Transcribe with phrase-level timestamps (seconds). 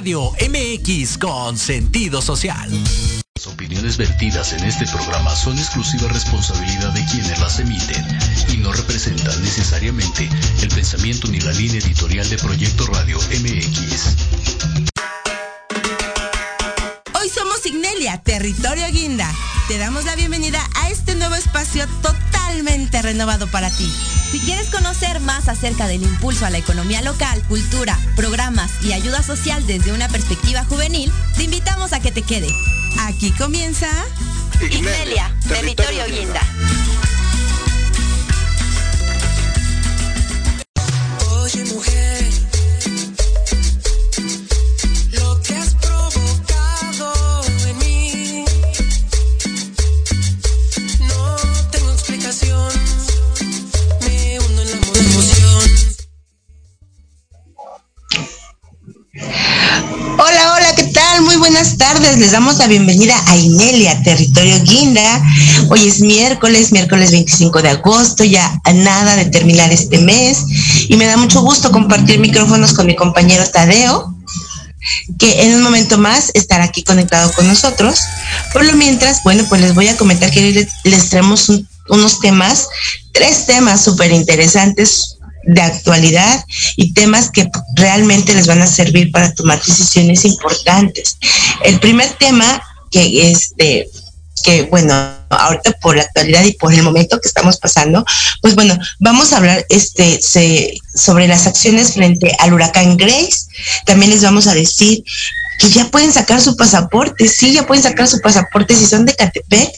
[0.00, 2.70] Radio MX con sentido social.
[3.36, 8.02] Las opiniones vertidas en este programa son exclusiva responsabilidad de quienes las emiten
[8.50, 10.26] y no representan necesariamente
[10.62, 14.16] el pensamiento ni la línea editorial de Proyecto Radio MX.
[17.20, 19.30] Hoy somos Ignelia, Territorio Guinda.
[19.70, 23.88] Te damos la bienvenida a este nuevo espacio totalmente renovado para ti.
[24.32, 29.22] Si quieres conocer más acerca del impulso a la economía local, cultura, programas y ayuda
[29.22, 32.50] social desde una perspectiva juvenil, te invitamos a que te quedes.
[33.02, 33.86] Aquí comienza
[34.60, 36.42] Ignelia, Territorio Guinda.
[62.00, 65.22] Les damos la bienvenida a Inelia, Territorio Guinda.
[65.68, 70.38] Hoy es miércoles, miércoles 25 de agosto, ya a nada de terminar este mes.
[70.88, 74.14] Y me da mucho gusto compartir micrófonos con mi compañero Tadeo,
[75.18, 78.00] que en un momento más estará aquí conectado con nosotros.
[78.52, 81.68] Por lo mientras, bueno, pues les voy a comentar que hoy les, les traemos un-
[81.90, 82.66] unos temas,
[83.12, 86.44] tres temas súper interesantes de actualidad
[86.76, 91.16] y temas que realmente les van a servir para tomar decisiones importantes.
[91.64, 93.88] El primer tema que este
[94.42, 94.94] que bueno,
[95.28, 98.04] ahorita por la actualidad y por el momento que estamos pasando,
[98.40, 100.18] pues bueno, vamos a hablar este
[100.94, 103.46] sobre las acciones frente al huracán Grace.
[103.84, 105.04] También les vamos a decir
[105.60, 109.14] que ya pueden sacar su pasaporte, sí, ya pueden sacar su pasaporte si son de
[109.14, 109.70] Catepec.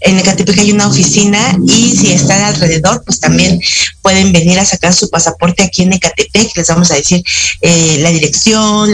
[0.00, 3.58] En Ecatepec hay una oficina y si están alrededor, pues también
[4.02, 6.54] pueden venir a sacar su pasaporte aquí en Ecatepec.
[6.54, 7.24] Les vamos a decir
[7.62, 8.92] eh, la dirección,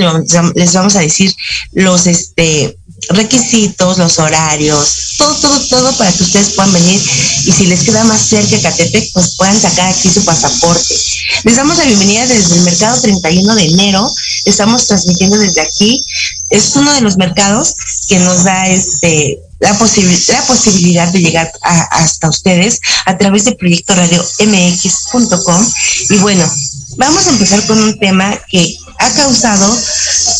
[0.54, 1.34] les vamos a decir
[1.72, 2.78] los este
[3.10, 7.00] requisitos, los horarios, todo, todo, todo para que ustedes puedan venir
[7.44, 10.94] y si les queda más cerca Catepec, pues puedan sacar aquí su pasaporte.
[11.44, 14.10] Les damos la bienvenida desde el mercado 31 de enero.
[14.44, 16.04] Estamos transmitiendo desde aquí.
[16.50, 17.74] Es uno de los mercados
[18.08, 23.44] que nos da este la, posibil- la posibilidad de llegar a- hasta ustedes a través
[23.44, 25.72] de proyecto radio mx.com
[26.10, 26.44] y bueno,
[26.98, 29.72] vamos a empezar con un tema que ha causado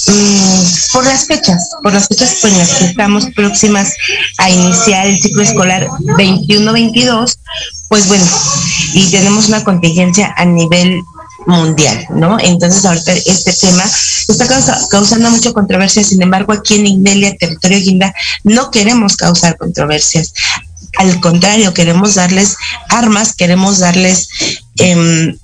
[0.08, 3.92] mm, por las fechas, por las fechas con las que estamos próximas
[4.38, 5.86] a iniciar el ciclo escolar
[6.18, 7.36] 21-22,
[7.88, 8.24] pues bueno,
[8.94, 11.00] y tenemos una contingencia a nivel
[11.46, 12.38] mundial, ¿no?
[12.40, 13.84] Entonces ahorita este tema
[14.28, 19.56] está causa- causando mucha controversia, sin embargo aquí en Ignelia, territorio Guinda, no queremos causar
[19.56, 20.32] controversias.
[20.98, 22.56] Al contrario, queremos darles
[22.88, 24.28] armas, queremos darles
[24.78, 25.36] em,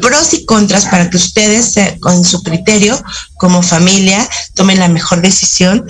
[0.00, 3.02] pros y contras para que ustedes, con su criterio,
[3.36, 5.86] como familia, tomen la mejor decisión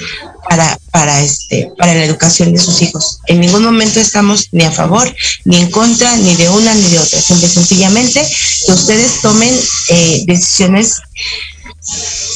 [0.49, 3.19] para, para, este, para la educación de sus hijos.
[3.27, 5.13] En ningún momento estamos ni a favor,
[5.45, 7.21] ni en contra, ni de una ni de otra.
[7.21, 8.27] Simple sencillamente
[8.67, 9.53] que ustedes tomen
[9.89, 10.97] eh, decisiones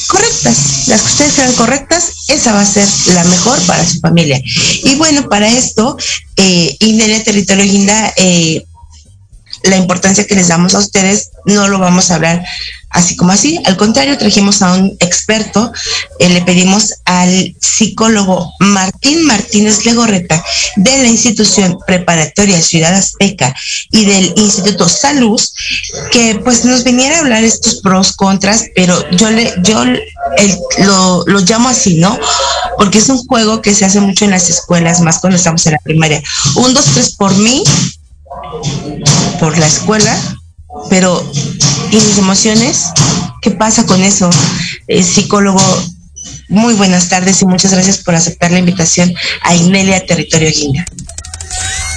[0.07, 4.41] correctas, las que ustedes crean correctas, esa va a ser la mejor para su familia.
[4.83, 5.97] Y bueno, para esto,
[6.37, 6.75] eh,
[7.23, 8.65] Territorio Guinda, eh,
[9.63, 12.43] la importancia que les damos a ustedes no lo vamos a hablar
[12.91, 13.59] así como así.
[13.65, 15.71] Al contrario, trajimos a un experto,
[16.19, 20.43] eh, le pedimos al psicólogo Martín Martínez Legorreta
[20.75, 23.55] de la institución preparatoria Ciudad Azteca
[23.91, 25.41] y del Instituto Salud,
[26.11, 29.83] que pues nos viniera a hablar estos pros, contras, pero yo le, yo
[30.79, 32.17] lo, lo llamo así, ¿no?
[32.77, 35.73] Porque es un juego que se hace mucho en las escuelas, más cuando estamos en
[35.73, 36.21] la primaria.
[36.55, 37.63] Un, dos, tres por mí,
[39.39, 40.17] por la escuela,
[40.89, 41.23] pero
[41.91, 42.87] ¿y mis emociones?
[43.41, 44.29] ¿Qué pasa con eso?
[44.87, 45.61] Eh, psicólogo,
[46.49, 49.13] muy buenas tardes y muchas gracias por aceptar la invitación
[49.43, 50.85] a Inelia Territorio Guinda.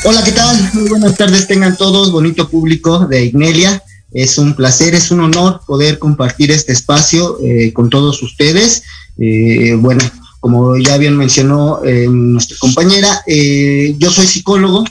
[0.06, 0.70] Hola, ¿qué tal?
[0.75, 3.82] Muy buenas tardes tengan todos, bonito público de Ignelia.
[4.12, 8.82] Es un placer, es un honor poder compartir este espacio eh, con todos ustedes.
[9.19, 10.04] Eh, bueno,
[10.40, 14.84] como ya bien mencionó eh, nuestra compañera, yo soy psicólogo,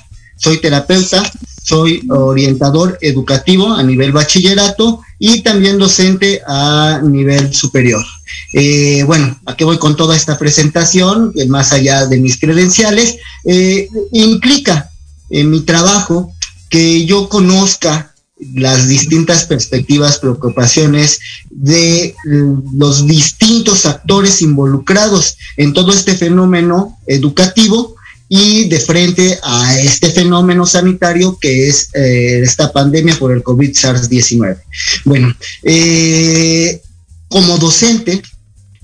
[0.44, 1.24] soy terapeuta,
[1.64, 8.04] soy orientador educativo a nivel bachillerato y también docente a nivel superior.
[8.52, 11.32] Eh, bueno, ¿a qué voy con toda esta presentación?
[11.38, 14.92] Eh, más allá de mis credenciales, eh, implica
[15.30, 16.34] en mi trabajo
[16.70, 18.14] que yo conozca
[18.54, 21.20] las distintas perspectivas, preocupaciones
[21.50, 27.93] de mm, los distintos actores involucrados en todo este fenómeno educativo
[28.36, 34.58] y de frente a este fenómeno sanitario que es eh, esta pandemia por el COVID-SARS-19.
[35.06, 36.82] Bueno, eh,
[37.28, 38.24] como docente,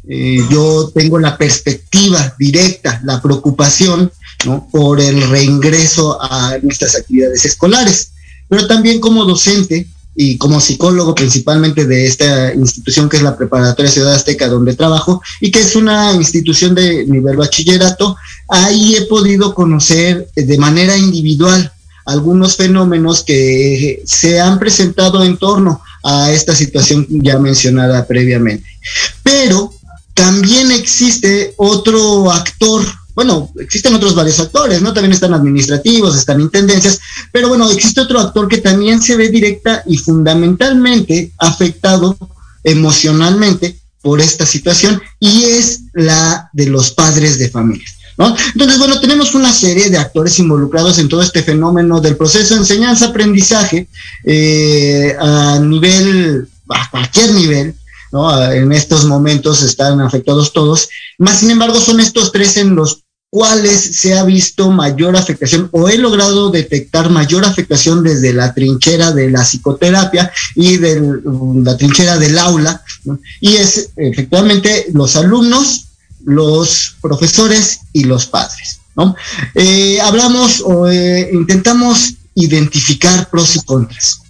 [0.08, 4.12] eh, yo tengo la perspectiva directa, la preocupación
[4.72, 8.12] por el reingreso a nuestras actividades escolares,
[8.48, 9.88] pero también como docente
[10.22, 15.22] y como psicólogo principalmente de esta institución que es la Preparatoria Ciudad Azteca donde trabajo
[15.40, 18.18] y que es una institución de nivel bachillerato,
[18.50, 21.72] ahí he podido conocer de manera individual
[22.06, 28.68] algunos fenómenos que se han presentado en torno a esta situación ya mencionada previamente.
[29.24, 29.74] Pero
[30.14, 32.84] también existe otro actor,
[33.16, 34.94] bueno, existen otros varios actores, ¿no?
[34.94, 37.00] También están administrativos, están intendencias,
[37.32, 42.18] pero bueno, existe otro actor que también se ve directa y fundamentalmente afectado
[42.64, 47.88] emocionalmente por esta situación y es la de los padres de familia.
[48.54, 52.62] Entonces, bueno, tenemos una serie de actores involucrados en todo este fenómeno del proceso de
[52.62, 53.88] enseñanza-aprendizaje
[54.26, 57.76] eh, a nivel, a cualquier nivel,
[58.12, 58.52] ¿no?
[58.52, 63.98] En estos momentos están afectados todos, más sin embargo son estos tres en los cuales
[64.00, 69.30] se ha visto mayor afectación o he logrado detectar mayor afectación desde la trinchera de
[69.30, 71.22] la psicoterapia y de
[71.64, 72.84] la trinchera del aula,
[73.40, 75.86] y es efectivamente los alumnos
[76.26, 78.80] los profesores y los padres.
[78.96, 79.16] ¿no?
[79.56, 84.22] Eh, hablamos o eh, intentamos identificar pros y contras.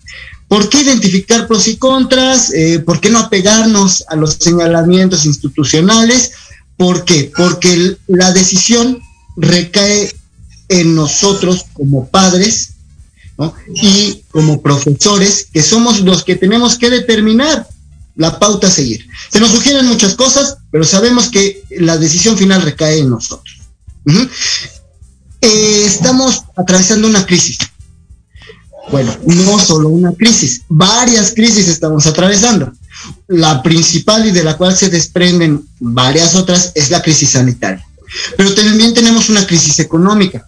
[0.49, 2.51] ¿Por qué identificar pros y contras?
[2.53, 6.31] Eh, ¿Por qué no apegarnos a los señalamientos institucionales?
[6.75, 7.31] ¿Por qué?
[7.37, 8.99] Porque la decisión
[9.37, 10.11] recae
[10.67, 12.71] en nosotros como padres
[13.75, 17.67] y como profesores, que somos los que tenemos que determinar
[18.15, 19.07] la pauta a seguir.
[19.31, 23.59] Se nos sugieren muchas cosas, pero sabemos que la decisión final recae en nosotros.
[25.41, 27.59] Eh, estamos atravesando una crisis.
[28.91, 32.73] Bueno, no solo una crisis, varias crisis estamos atravesando.
[33.27, 37.85] La principal y de la cual se desprenden varias otras es la crisis sanitaria.
[38.35, 40.45] Pero también tenemos una crisis económica,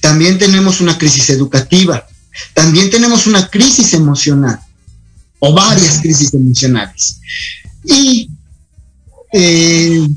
[0.00, 2.06] también tenemos una crisis educativa,
[2.54, 4.58] también tenemos una crisis emocional
[5.38, 7.20] o varias crisis emocionales.
[7.84, 8.30] Y
[9.32, 10.08] eh,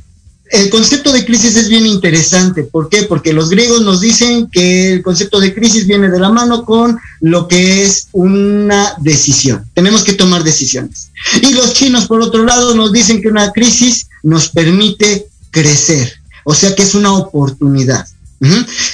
[0.51, 2.63] el concepto de crisis es bien interesante.
[2.63, 3.03] ¿Por qué?
[3.03, 6.99] Porque los griegos nos dicen que el concepto de crisis viene de la mano con
[7.21, 9.65] lo que es una decisión.
[9.73, 11.09] Tenemos que tomar decisiones.
[11.41, 16.13] Y los chinos, por otro lado, nos dicen que una crisis nos permite crecer.
[16.43, 18.05] O sea que es una oportunidad.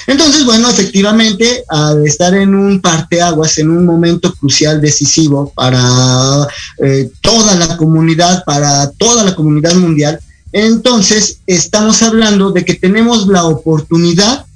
[0.06, 6.46] Entonces, bueno, efectivamente, al estar en un parteaguas, en un momento crucial, decisivo para
[6.84, 10.20] eh, toda la comunidad, para toda la comunidad mundial,
[10.52, 14.46] entonces estamos hablando de que tenemos la oportunidad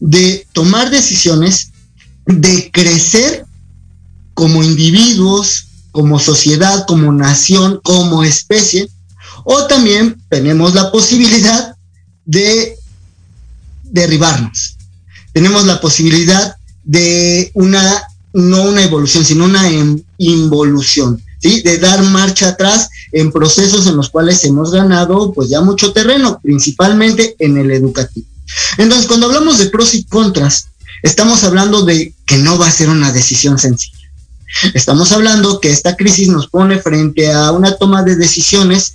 [0.00, 1.70] de tomar decisiones,
[2.26, 3.44] de crecer
[4.34, 8.88] como individuos, como sociedad, como nación, como especie,
[9.44, 11.76] o también tenemos la posibilidad
[12.24, 12.76] de
[13.84, 14.76] derribarnos.
[15.32, 19.64] Tenemos la posibilidad de una, no una evolución, sino una
[20.18, 25.92] involución, De dar marcha atrás en procesos en los cuales hemos ganado pues ya mucho
[25.92, 28.26] terreno, principalmente en el educativo.
[28.78, 30.68] Entonces, cuando hablamos de pros y contras,
[31.02, 33.98] estamos hablando de que no va a ser una decisión sencilla.
[34.72, 38.94] Estamos hablando que esta crisis nos pone frente a una toma de decisiones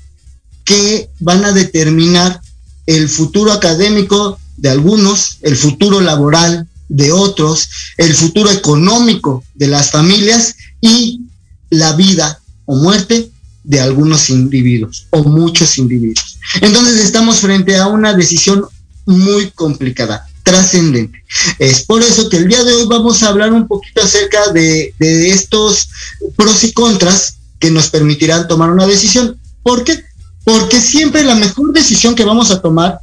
[0.64, 2.42] que van a determinar
[2.88, 9.92] el futuro académico de algunos, el futuro laboral de otros, el futuro económico de las
[9.92, 11.22] familias y
[11.70, 13.32] la vida o muerte
[13.64, 16.40] de algunos individuos o muchos individuos.
[16.62, 18.66] Entonces estamos frente a una decisión
[19.06, 21.24] muy complicada, trascendente.
[21.58, 24.94] Es por eso que el día de hoy vamos a hablar un poquito acerca de,
[25.00, 25.90] de estos
[26.36, 29.40] pros y contras que nos permitirán tomar una decisión.
[29.64, 30.04] ¿Por qué?
[30.44, 33.00] Porque siempre la mejor decisión que vamos a tomar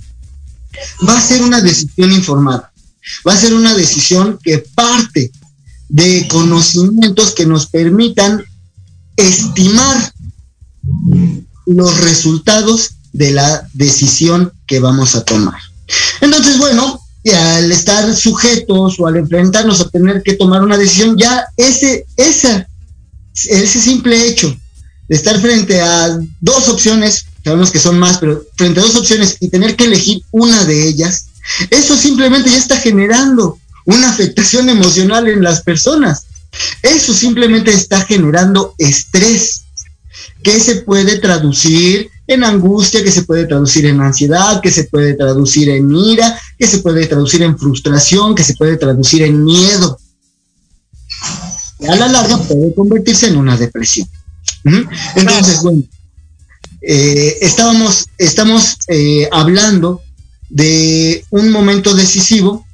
[1.09, 2.73] va a ser una decisión informada,
[3.27, 5.31] va a ser una decisión que parte
[5.89, 8.45] de conocimientos que nos permitan
[9.17, 10.13] estimar
[11.67, 15.61] los resultados de la decisión que vamos a tomar.
[16.21, 17.01] Entonces, bueno,
[17.35, 22.67] al estar sujetos o al enfrentarnos a tener que tomar una decisión, ya ese, ese
[23.67, 24.55] simple hecho
[25.09, 29.37] de estar frente a dos opciones sabemos que son más, pero frente a dos opciones
[29.39, 31.27] y tener que elegir una de ellas,
[31.71, 36.27] eso simplemente ya está generando una afectación emocional en las personas.
[36.83, 39.65] Eso simplemente está generando estrés,
[40.43, 45.15] que se puede traducir en angustia, que se puede traducir en ansiedad, que se puede
[45.15, 49.99] traducir en ira, que se puede traducir en frustración, que se puede traducir en miedo.
[51.79, 54.09] Y a la larga puede convertirse en una depresión.
[55.15, 55.83] Entonces, bueno,
[56.83, 60.03] eh, estábamos, estamos eh, hablando
[60.49, 62.66] de un momento decisivo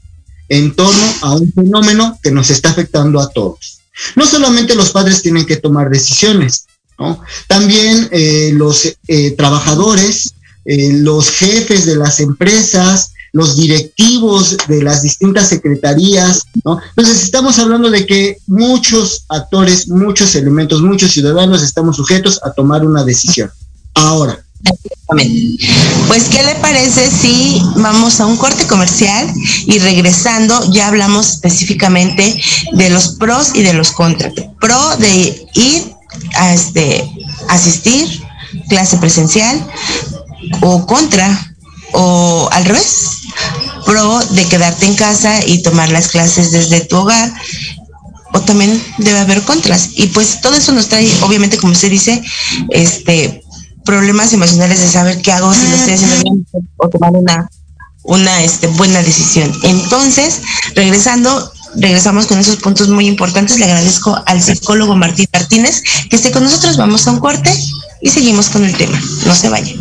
[0.53, 3.81] en torno a un fenómeno que nos está afectando a todos.
[4.17, 6.67] No solamente los padres tienen que tomar decisiones,
[6.99, 7.21] ¿no?
[7.47, 8.97] También eh, los
[9.37, 16.79] trabajadores, los jefes de las empresas, los directivos de las distintas secretarías, ¿no?
[16.91, 22.85] Entonces estamos hablando de que muchos actores, muchos elementos, muchos ciudadanos estamos sujetos a tomar
[22.85, 23.51] una decisión.
[23.95, 24.45] Ahora.
[26.09, 29.33] Pues, ¿qué le parece si vamos a un corte comercial
[29.67, 32.41] y regresando ya hablamos específicamente
[32.73, 34.33] de los pros y de los contras?
[34.61, 35.93] Pro de ir
[36.37, 37.05] a este,
[37.49, 38.23] asistir,
[38.69, 39.67] clase presencial,
[40.61, 41.55] o contra,
[41.93, 43.11] o al revés,
[43.85, 47.33] pro de quedarte en casa y tomar las clases desde tu hogar
[48.35, 49.91] o también debe haber contras.
[49.97, 52.23] Y pues todo eso nos trae obviamente como usted dice
[52.71, 53.42] este
[53.85, 56.47] problemas emocionales de saber qué hago, si lo estoy haciendo bien
[56.77, 57.49] o tomar una,
[58.05, 59.53] una este, buena decisión.
[59.63, 60.41] Entonces,
[60.75, 63.59] regresando, regresamos con esos puntos muy importantes.
[63.59, 66.77] Le agradezco al psicólogo Martín Martínez que esté con nosotros.
[66.77, 67.53] Vamos a un corte
[68.01, 69.01] y seguimos con el tema.
[69.27, 69.75] No se vaya.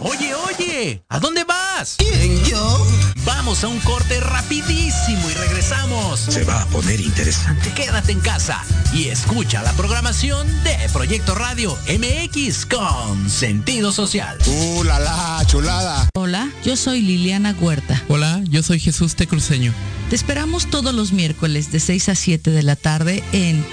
[0.00, 1.96] Oye, oye, ¿a dónde vas?
[1.98, 2.86] ¿Quién, yo?
[3.24, 6.20] Vamos a un corte rapidísimo y regresamos.
[6.20, 7.72] Se va a poner interesante.
[7.74, 14.38] Quédate en casa y escucha la programación de Proyecto Radio MX con sentido social.
[14.46, 16.08] ¡Uh, la, la chulada!
[16.14, 18.02] Hola, yo soy Liliana Huerta.
[18.08, 19.72] Hola, yo soy Jesús Tecruceño.
[20.08, 23.64] Te esperamos todos los miércoles de 6 a 7 de la tarde en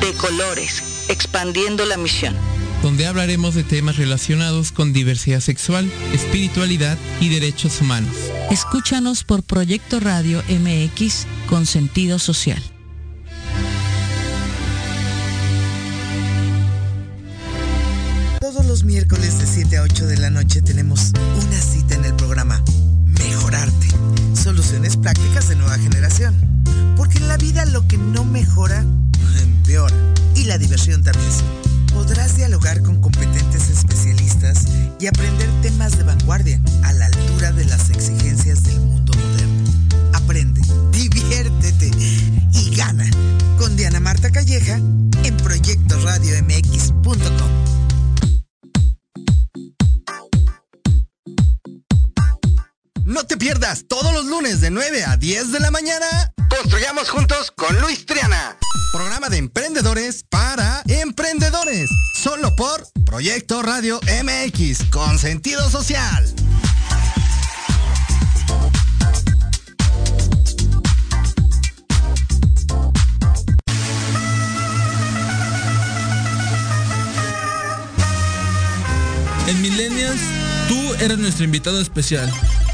[0.00, 2.34] De Colores, expandiendo la misión
[2.88, 8.16] donde hablaremos de temas relacionados con diversidad sexual, espiritualidad y derechos humanos.
[8.50, 12.62] Escúchanos por Proyecto Radio MX con sentido social.
[18.40, 21.12] Todos los miércoles de 7 a 8 de la noche tenemos
[21.46, 22.64] una cita en el programa
[23.04, 23.88] Mejorarte.
[24.32, 26.34] Soluciones prácticas de nueva generación.
[26.96, 28.82] Porque en la vida lo que no mejora,
[29.42, 29.94] empeora.
[30.34, 31.28] Y la diversión también
[32.08, 34.64] podrás dialogar con competentes especialistas
[34.98, 39.70] y aprender temas de vanguardia a la altura de las exigencias del mundo moderno.
[40.14, 41.90] Aprende, diviértete
[42.54, 43.04] y gana
[43.58, 47.50] con Diana Marta Calleja en proyectoradiomx.com.
[53.04, 56.32] No te pierdas todos los lunes de 9 a 10 de la mañana.
[56.60, 58.58] Construyamos juntos con Luis Triana.
[58.92, 61.88] Programa de emprendedores para emprendedores.
[62.20, 66.26] Solo por Proyecto Radio MX con sentido social.
[79.46, 80.20] En Millennials,
[80.66, 82.28] tú eres nuestro invitado especial.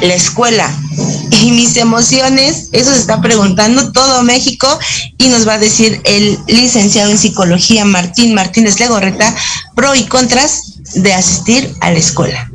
[0.00, 0.72] La escuela
[1.42, 4.66] y mis emociones, eso se está preguntando todo México
[5.18, 9.34] y nos va a decir el licenciado en psicología Martín Martínez Legorreta,
[9.74, 12.50] pro y contras de asistir a la escuela.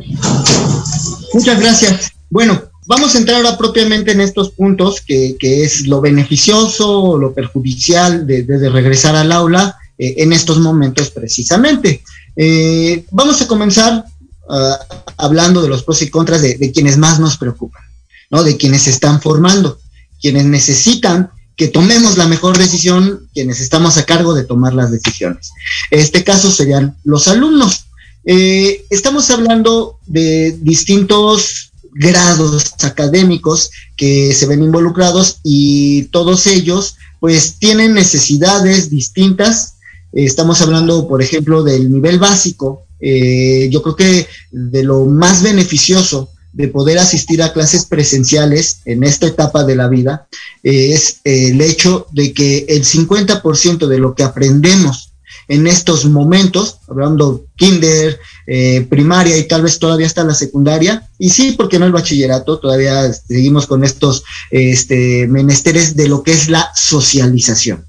[1.33, 2.11] Muchas gracias.
[2.29, 8.25] Bueno, vamos a entrar ahora propiamente en estos puntos que, es lo beneficioso lo perjudicial
[8.25, 12.03] de, regresar al aula eh, en estos momentos precisamente.
[12.35, 14.05] Eh, vamos a comenzar
[14.49, 14.77] Ah,
[15.17, 17.83] hablando de los pros y contras de, quienes más nos preocupan,
[18.29, 18.43] ¿no?
[18.43, 19.79] De quienes se están formando,
[20.21, 25.51] quienes necesitan que tomemos la mejor decisión, quienes estamos a cargo de tomar las decisiones.
[25.91, 27.85] Este caso serían los alumnos.
[28.25, 37.59] Eh, estamos hablando de distintos grados académicos que se ven involucrados y todos ellos pues
[37.59, 39.73] tienen necesidades distintas
[40.13, 46.29] estamos hablando, por ejemplo, del nivel básico, eh, yo creo que de lo más beneficioso
[46.53, 50.27] de poder asistir a clases presenciales en esta etapa de la vida
[50.63, 55.09] eh, es el hecho de que el 50% de lo que aprendemos
[55.49, 61.31] en estos momentos, hablando kinder, eh, primaria y tal vez todavía hasta la secundaria, y
[61.31, 66.47] sí, porque no el bachillerato, todavía seguimos con estos este, menesteres de lo que es
[66.47, 67.85] la socialización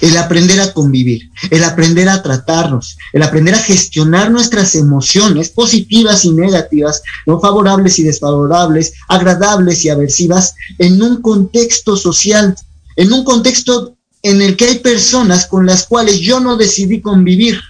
[0.00, 6.24] el aprender a convivir, el aprender a tratarnos, el aprender a gestionar nuestras emociones positivas
[6.24, 12.54] y negativas, no favorables y desfavorables, agradables y aversivas, en un contexto social,
[12.96, 17.60] en un contexto en el que hay personas con las cuales yo no decidí convivir.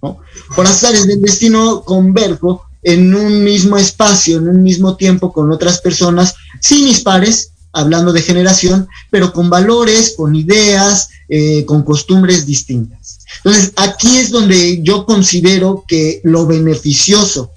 [0.00, 5.80] Por azares del destino converjo en un mismo espacio, en un mismo tiempo con otras
[5.80, 12.46] personas, sin mis pares, hablando de generación, pero con valores, con ideas, eh, con costumbres
[12.46, 13.20] distintas.
[13.44, 17.52] Entonces, aquí es donde yo considero que lo beneficioso,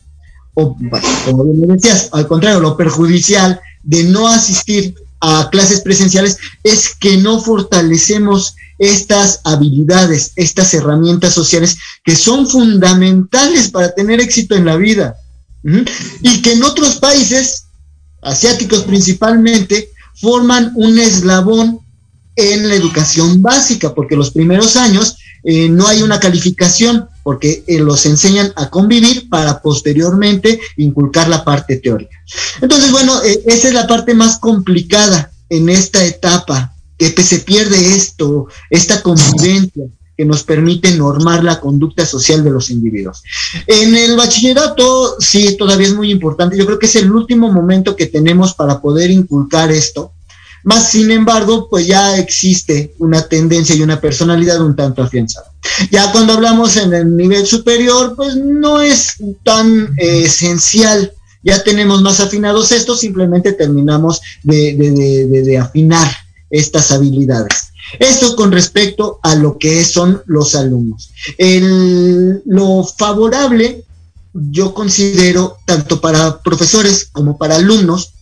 [0.53, 0.77] o
[1.25, 7.17] como bien decías, al contrario, lo perjudicial de no asistir a clases presenciales es que
[7.17, 14.75] no fortalecemos estas habilidades, estas herramientas sociales que son fundamentales para tener éxito en la
[14.75, 15.15] vida.
[16.21, 17.67] Y que en otros países,
[18.21, 21.79] asiáticos principalmente, forman un eslabón
[22.35, 27.79] en la educación básica, porque los primeros años eh, no hay una calificación, porque eh,
[27.79, 32.17] los enseñan a convivir para posteriormente inculcar la parte teórica.
[32.61, 37.95] Entonces, bueno, eh, esa es la parte más complicada en esta etapa, que se pierde
[37.95, 39.83] esto, esta convivencia
[40.15, 43.23] que nos permite normar la conducta social de los individuos.
[43.67, 46.57] En el bachillerato, sí, todavía es muy importante.
[46.57, 50.11] Yo creo que es el último momento que tenemos para poder inculcar esto.
[50.63, 55.51] Más sin embargo, pues ya existe una tendencia y una personalidad un tanto afianzada.
[55.91, 61.11] Ya cuando hablamos en el nivel superior, pues no es tan eh, esencial.
[61.43, 66.09] Ya tenemos más afinados estos, simplemente terminamos de afinar
[66.49, 67.72] estas habilidades.
[67.99, 71.11] Esto con respecto a lo que son los alumnos.
[72.45, 73.83] lo favorable,
[74.33, 78.13] yo considero, tanto para profesores como para alumnos,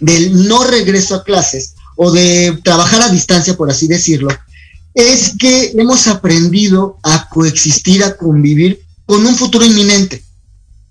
[0.00, 4.28] del no regreso a clases o de trabajar a distancia, por así decirlo,
[4.94, 10.22] es que hemos aprendido a coexistir, a convivir con un futuro inminente,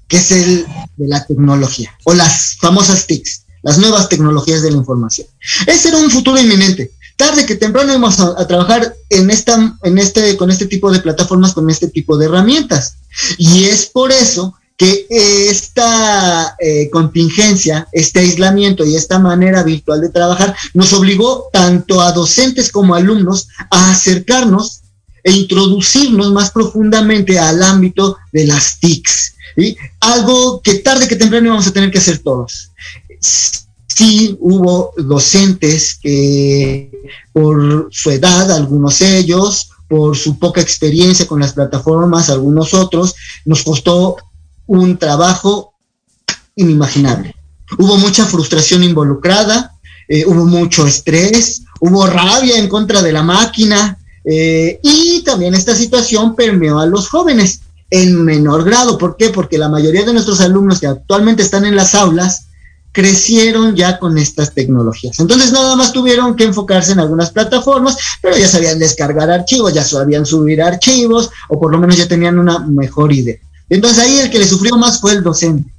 [0.08, 0.66] que es el
[0.96, 5.28] de la tecnología o las famosas TICs, las nuevas tecnologías de la información.
[5.68, 10.38] Ese era un futuro inminente tarde que temprano vamos a, trabajar en esta, en este,
[10.38, 12.98] con este tipo de plataformas, con este tipo de herramientas.
[13.38, 20.10] Y es por eso que esta eh, contingencia, este aislamiento y esta manera virtual de
[20.10, 24.82] trabajar nos obligó tanto a docentes como a alumnos a acercarnos
[25.24, 29.34] e introducirnos más profundamente al ámbito de las TICs.
[30.00, 32.70] Algo que tarde que temprano vamos a tener que hacer todos
[33.98, 36.92] sí hubo docentes que
[37.34, 43.64] por su edad, algunos ellos, por su poca experiencia con las plataformas, algunos otros, nos
[43.64, 44.18] costó
[44.68, 45.74] un trabajo
[46.56, 47.36] inimaginable.
[47.80, 49.74] Hubo mucha frustración involucrada,
[50.08, 55.74] eh, hubo mucho estrés, hubo rabia en contra de la máquina eh, y también esta
[55.74, 59.00] situación permeó a los jóvenes en menor grado.
[59.00, 59.30] ¿Por qué?
[59.30, 62.47] Porque la mayoría de nuestros alumnos que actualmente están en las aulas
[62.98, 65.20] crecieron ya con estas tecnologías.
[65.20, 69.84] Entonces nada más tuvieron que enfocarse en algunas plataformas, pero ya sabían descargar archivos, ya
[69.84, 73.38] sabían subir archivos, o por lo menos ya tenían una mejor idea.
[73.70, 75.72] Entonces ahí el que le sufrió más fue el docente.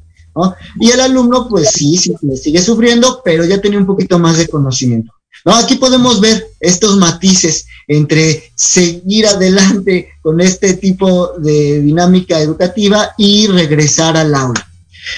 [0.79, 4.39] Y el alumno, pues sí, sí, le sigue sufriendo, pero ya tenía un poquito más
[4.39, 5.13] de conocimiento.
[5.45, 5.57] ¿no?
[5.57, 13.49] Aquí podemos ver estos matices entre seguir adelante con este tipo de dinámica educativa y
[13.49, 14.68] regresar al aula.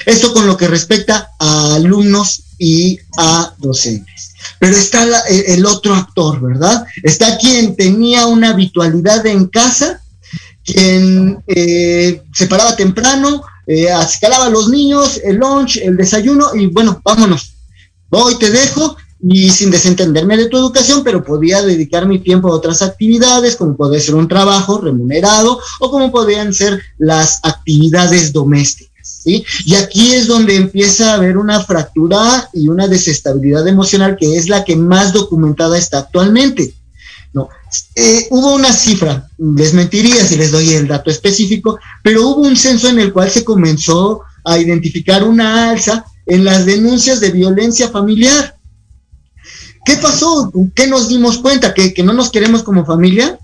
[0.05, 4.33] Esto con lo que respecta a alumnos y a docentes.
[4.59, 6.85] Pero está el otro actor, ¿verdad?
[7.03, 10.01] Está quien tenía una habitualidad en casa,
[10.63, 16.67] quien eh, se paraba temprano, eh, escalaba a los niños, el lunch, el desayuno y
[16.67, 17.53] bueno, vámonos.
[18.09, 22.55] Voy, te dejo y sin desentenderme de tu educación, pero podía dedicar mi tiempo a
[22.55, 28.90] otras actividades, como puede ser un trabajo remunerado o como podían ser las actividades domésticas.
[29.25, 34.49] Y aquí es donde empieza a haber una fractura y una desestabilidad emocional que es
[34.49, 36.73] la que más documentada está actualmente.
[37.33, 37.47] No,
[37.95, 42.57] eh, hubo una cifra, les mentiría si les doy el dato específico, pero hubo un
[42.57, 47.89] censo en el cual se comenzó a identificar una alza en las denuncias de violencia
[47.89, 48.57] familiar.
[49.85, 50.51] ¿Qué pasó?
[50.75, 51.73] ¿Qué nos dimos cuenta?
[51.73, 53.39] ¿Que, que no nos queremos como familia?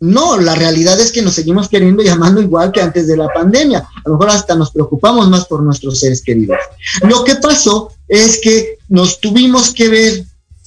[0.00, 3.78] No, la realidad es que nos seguimos queriendo llamando igual que antes de la pandemia.
[3.78, 6.58] A lo mejor hasta nos preocupamos más por nuestros seres queridos.
[7.02, 10.24] Lo que pasó es que nos tuvimos que ver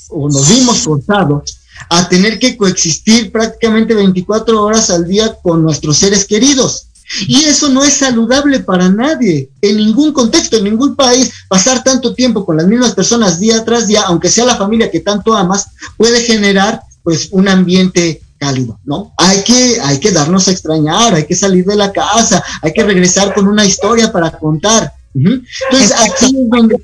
[0.09, 1.57] o nos vimos forzados
[1.89, 6.87] a tener que coexistir prácticamente 24 horas al día con nuestros seres queridos.
[7.27, 11.31] Y eso no es saludable para nadie, en ningún contexto, en ningún país.
[11.49, 15.01] Pasar tanto tiempo con las mismas personas día tras día, aunque sea la familia que
[15.01, 15.67] tanto amas,
[15.97, 19.13] puede generar pues un ambiente cálido, ¿no?
[19.17, 22.83] Hay que, hay que darnos a extrañar, hay que salir de la casa, hay que
[22.83, 24.91] regresar con una historia para contar.
[25.13, 26.75] Entonces, aquí es donde...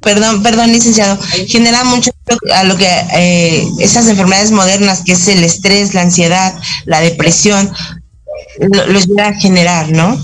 [0.00, 1.16] Perdón, perdón, licenciado.
[1.46, 2.10] Genera mucho
[2.54, 6.52] a lo que eh, esas enfermedades modernas, que es el estrés, la ansiedad,
[6.86, 7.70] la depresión,
[8.88, 10.20] los llega a generar, ¿no?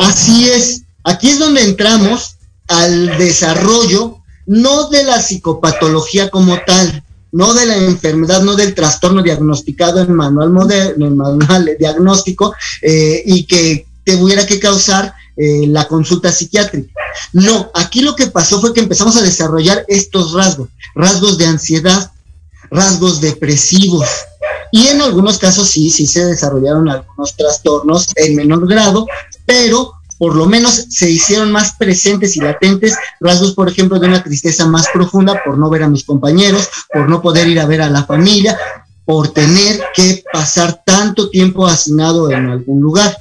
[0.00, 0.82] Así es.
[1.04, 7.04] Aquí es donde entramos al desarrollo, no de la psicopatología como tal,
[7.36, 13.22] no de la enfermedad, no del trastorno diagnosticado en manual moderno, en manual diagnóstico, eh,
[13.26, 16.90] y que tuviera que causar eh, la consulta psiquiátrica.
[17.34, 22.10] No, aquí lo que pasó fue que empezamos a desarrollar estos rasgos, rasgos de ansiedad,
[22.70, 24.08] rasgos depresivos,
[24.72, 29.06] y en algunos casos sí, sí se desarrollaron algunos trastornos en menor grado,
[29.44, 34.22] pero por lo menos se hicieron más presentes y latentes rasgos, por ejemplo, de una
[34.22, 37.82] tristeza más profunda por no ver a mis compañeros, por no poder ir a ver
[37.82, 38.58] a la familia,
[39.04, 43.16] por tener que pasar tanto tiempo asignado en algún lugar.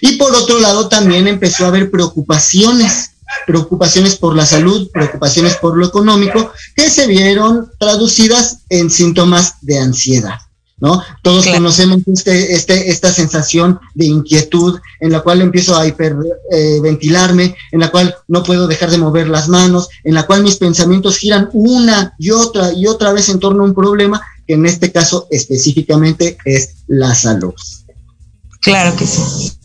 [0.00, 3.10] Y por otro lado, también empezó a haber preocupaciones,
[3.46, 9.78] preocupaciones por la salud, preocupaciones por lo económico, que se vieron traducidas en síntomas de
[9.78, 10.38] ansiedad.
[10.78, 11.02] ¿No?
[11.22, 17.56] Todos conocemos este, este, esta sensación de inquietud en la cual empiezo a hiperventilarme, eh,
[17.72, 21.18] en la cual no puedo dejar de mover las manos, en la cual mis pensamientos
[21.18, 24.92] giran una y otra y otra vez en torno a un problema que en este
[24.92, 27.54] caso específicamente es la salud.
[28.60, 29.55] Claro que sí.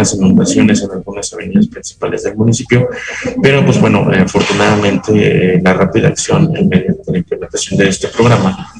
[0.00, 2.88] Algunas inundaciones en algunas avenidas principales del municipio,
[3.42, 5.12] pero pues bueno, eh, afortunadamente
[5.56, 8.72] eh, la rápida acción mediante la implementación de este programa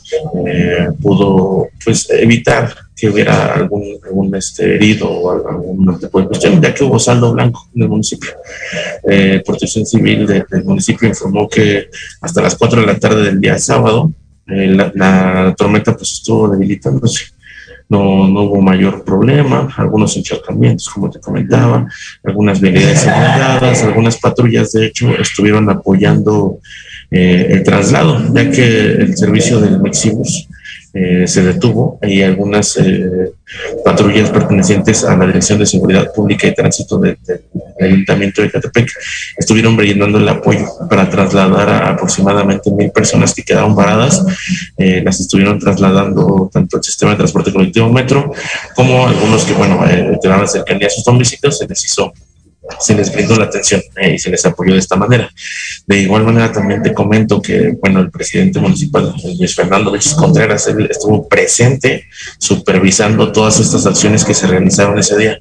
[0.47, 6.61] eh, pudo pues evitar que hubiera algún, algún este, herido o algún tipo de cuestión,
[6.61, 8.31] ya que hubo saldo blanco en el municipio.
[9.47, 11.89] Protección Civil del municipio informó que
[12.21, 14.13] hasta las 4 de la tarde del día sábado
[14.45, 17.33] la, la, tormenta pues estuvo debilitándose
[17.91, 21.87] no, no hubo mayor problema, algunos encharcamientos, como te comentaba,
[22.25, 26.61] algunas vialidades inundadas, algunas patrullas, de hecho, estuvieron apoyando
[27.11, 30.49] eh, el traslado, ya que el servicio del Mexibus
[30.93, 33.33] eh, se detuvo y algunas eh,
[33.85, 37.17] patrullas pertenecientes a la Dirección de Seguridad Pública y Tránsito del
[37.81, 38.91] Ayuntamiento de Catepec
[39.37, 44.25] estuvieron brindando el apoyo para trasladar a aproximadamente mil personas que quedaron paradas.
[44.77, 48.33] Eh, las estuvieron trasladando tanto al sistema de transporte colectivo metro
[48.75, 52.13] como algunos que, bueno, eh, quedaban cercanía a sus domicilios, se les hizo
[52.79, 55.31] se les brindó la atención eh, y se les apoyó de esta manera.
[55.87, 60.67] De igual manera también te comento que, bueno, el presidente municipal, Luis Fernando Vilches Contreras,
[60.69, 62.05] él estuvo presente
[62.39, 65.39] supervisando todas estas acciones que se realizaron ese día.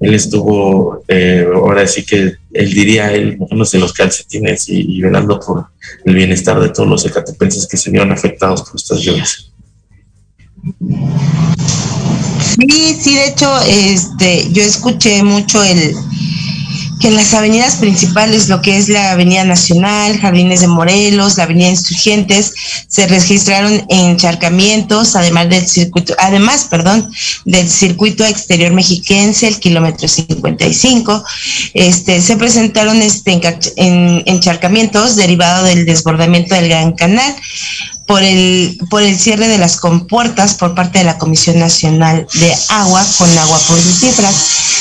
[0.00, 5.38] Él estuvo, eh, ahora sí que él diría, él mojándose los calcetines y, y velando
[5.40, 5.66] por
[6.04, 9.50] el bienestar de todos los ecatepenses que se vieron afectados por estas lluvias.
[12.58, 15.94] Sí, sí, de hecho, este, yo escuché mucho el
[17.04, 21.44] que en las avenidas principales, lo que es la Avenida Nacional, Jardines de Morelos, la
[21.44, 22.54] Avenida Insurgentes,
[22.88, 27.06] se registraron encharcamientos, además del circuito, además, perdón,
[27.44, 31.22] del circuito exterior mexiquense, el kilómetro 55,
[31.74, 33.38] este, se presentaron este
[33.76, 37.36] en, encharcamientos derivados del desbordamiento del Gran Canal
[38.06, 42.54] por el, por el cierre de las compuertas por parte de la Comisión Nacional de
[42.70, 44.34] Agua con agua por cifras.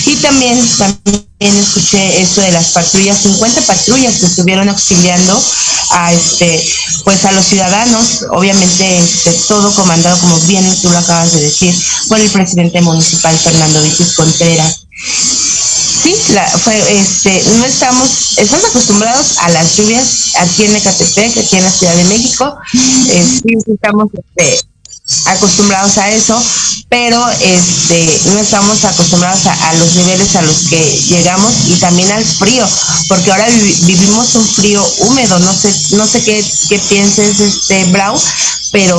[0.05, 5.41] Y también, también escuché esto de las patrullas, 50 patrullas que estuvieron auxiliando
[5.91, 6.63] a este,
[7.03, 11.75] pues a los ciudadanos, obviamente este, todo comandado, como bien tú lo acabas de decir,
[12.07, 14.85] por el presidente municipal Fernando Vitis Contreras.
[16.03, 21.57] Sí, la, fue, este, no estamos, estamos acostumbrados a las lluvias aquí en Ecatepec, aquí
[21.57, 22.57] en la Ciudad de México,
[23.09, 24.72] eh, sí estamos este,
[25.25, 26.41] acostumbrados a eso,
[26.89, 32.23] pero este no estamos acostumbrados a, los niveles a los que llegamos y también al
[32.23, 32.67] frío,
[33.07, 37.85] porque ahora vi, vivimos un frío húmedo, no sé, no sé qué, qué pienses este
[37.85, 38.19] Brau,
[38.71, 38.97] pero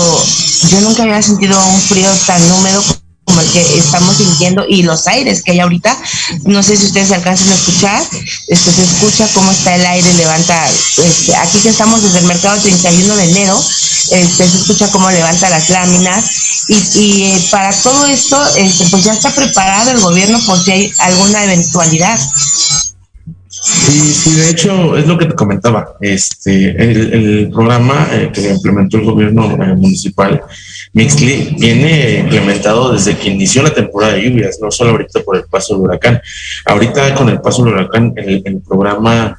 [0.69, 2.83] yo nunca había sentido un frío tan húmedo
[3.25, 5.97] como el que estamos sintiendo y los aires que hay ahorita,
[6.45, 8.03] no sé si ustedes alcanzan a escuchar,
[8.49, 12.61] este, se escucha cómo está el aire, levanta, este, aquí que estamos desde el mercado
[12.61, 13.65] 31 de enero,
[14.11, 16.25] este, se escucha cómo levanta las láminas.
[16.69, 20.71] Y, y eh, para todo esto, este, pues ya está preparado el gobierno por si
[20.71, 22.19] hay alguna eventualidad.
[23.65, 25.97] Sí, sí, de hecho es lo que te comentaba.
[25.99, 30.43] Este, el, el programa eh, que implementó el gobierno eh, municipal
[30.95, 35.45] Mixly viene implementado desde que inició la temporada de lluvias, no solo ahorita por el
[35.45, 36.21] paso del huracán.
[36.67, 39.37] Ahorita con el paso del huracán el, programa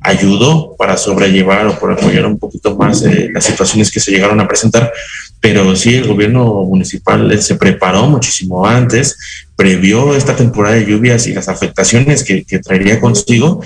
[0.00, 4.40] ayudó para sobrellevar o por apoyar un poquito más eh, las situaciones que se llegaron
[4.40, 4.92] a presentar,
[5.40, 9.16] pero sí el gobierno municipal se preparó muchísimo antes,
[9.54, 13.62] previó esta temporada de lluvias y las afectaciones que, traería consigo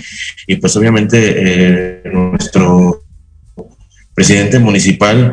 [0.47, 3.05] y pues obviamente eh, nuestro
[4.15, 5.33] presidente municipal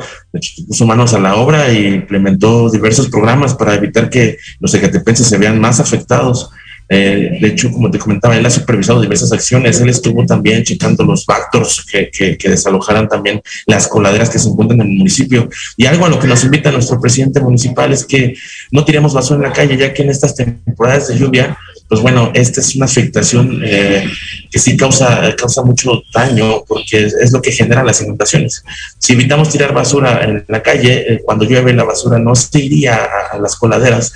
[0.67, 5.37] puso manos a la obra e implementó diversos programas para evitar que los ecatepenses se
[5.37, 6.49] vean más afectados.
[6.89, 9.79] Eh, de hecho, como te comentaba, él ha supervisado diversas acciones.
[9.81, 14.49] Él estuvo también checando los factors que, que, que, desalojaran también las coladeras que se
[14.49, 15.49] encuentran en el municipio.
[15.75, 18.35] Y algo a lo que nos invita nuestro presidente municipal es que
[18.71, 22.31] no tiremos basura en la calle, ya que en estas temporadas de lluvia, pues bueno,
[22.33, 24.05] esta es una afectación eh,
[24.51, 28.63] que sí causa, causa mucho daño porque es, es, lo que genera las inundaciones.
[28.99, 32.95] Si evitamos tirar basura en la calle, eh, cuando llueve la basura no se iría
[32.95, 34.11] a, a las coladeras,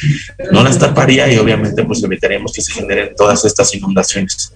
[0.51, 4.53] no las taparía y obviamente pues evitaríamos que se generen todas estas inundaciones.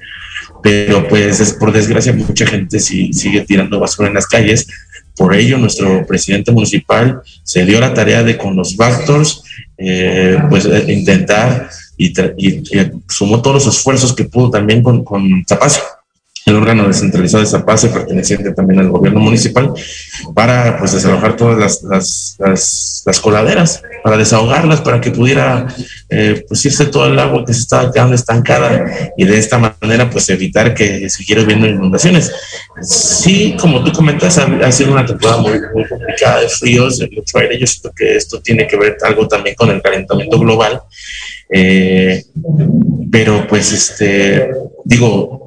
[0.62, 4.67] Pero pues es, por desgracia mucha gente sí, sigue tirando basura en las calles.
[5.15, 9.43] Por ello nuestro presidente municipal se dio la tarea de con los factors
[9.78, 12.13] eh, pues intentar y,
[13.08, 15.84] sumó todos los esfuerzos que pudo también con, con Zapacio
[16.45, 19.73] el órgano descentralizado de Zapase, perteneciente también al gobierno municipal,
[20.36, 25.65] para pues desalojar todas las, las, coladeras, para desahogarlas, para que pudiera
[26.10, 28.86] eh, pues irse todo el agua que se estaba quedando estancada
[29.17, 32.31] y de esta manera pues evitar que siguiera viendo inundaciones.
[32.81, 37.10] Sí, como tú comentas, ha, ha sido una temporada muy, muy complicada de fríos, de
[37.10, 40.79] mucho aire, yo siento que esto tiene que ver algo también con el calentamiento global,
[41.49, 42.23] eh,
[43.12, 44.49] pero pues este,
[44.84, 45.44] digo,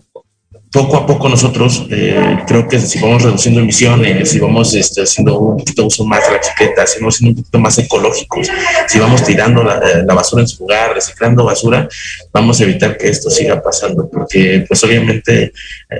[0.70, 5.38] poco a poco nosotros eh, creo que si vamos reduciendo emisiones, si vamos este, haciendo
[5.38, 8.48] un poquito uso más de la chiqueta, si vamos siendo un poquito más ecológicos,
[8.87, 11.88] si vamos tirando la, eh, la, basura en su lugar, reciclando basura,
[12.33, 15.52] vamos a evitar que esto siga pasando, porque pues obviamente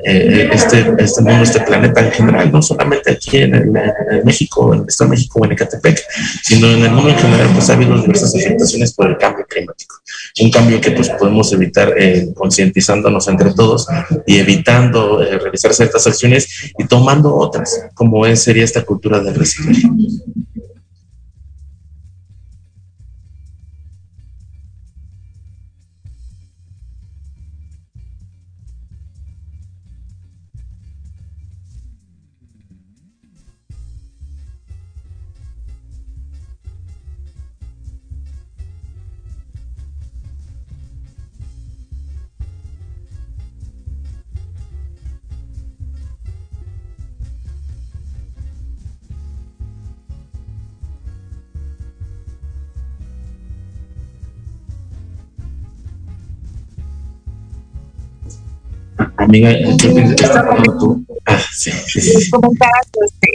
[0.05, 3.77] eh, este, este mundo, este planeta en general, no solamente aquí en, el,
[4.11, 6.03] en México, en el Estado de México o en Ecatepec,
[6.43, 9.97] sino en el mundo en general, pues ha habido diversas afectaciones por el cambio climático.
[10.41, 11.95] Un cambio que pues podemos evitar
[12.35, 13.87] concientizándonos entre todos
[14.27, 19.21] y evitar evitando eh, realizar ciertas acciones y tomando otras, como es, sería esta cultura
[19.21, 19.89] del reciclaje.
[59.17, 61.05] Amiga, ¿qué estás hablando tú?
[61.27, 62.31] Ah, sí, sí, sí.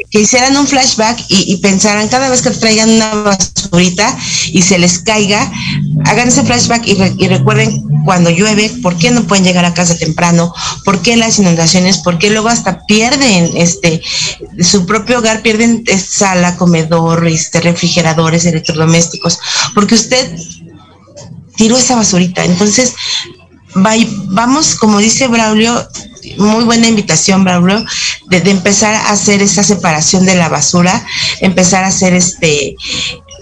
[0.09, 4.99] Que hicieran un flashback y, pensaran cada vez que traigan una basurita y se les
[4.99, 5.51] caiga,
[6.05, 10.53] hagan ese flashback y, recuerden cuando llueve, por qué no pueden llegar a casa temprano,
[10.83, 14.01] por qué las inundaciones, por qué luego hasta pierden este
[14.59, 19.39] su propio hogar, pierden sala, comedor, este, refrigeradores, electrodomésticos,
[19.73, 20.35] porque usted
[21.55, 22.43] tiró esa basurita.
[22.43, 22.93] Entonces,
[23.75, 25.87] vamos, como dice Braulio,
[26.37, 27.83] muy buena invitación, Braulio,
[28.27, 31.05] de, empezar a hacer esa separación de la basura,
[31.41, 32.75] empezar a hacer este,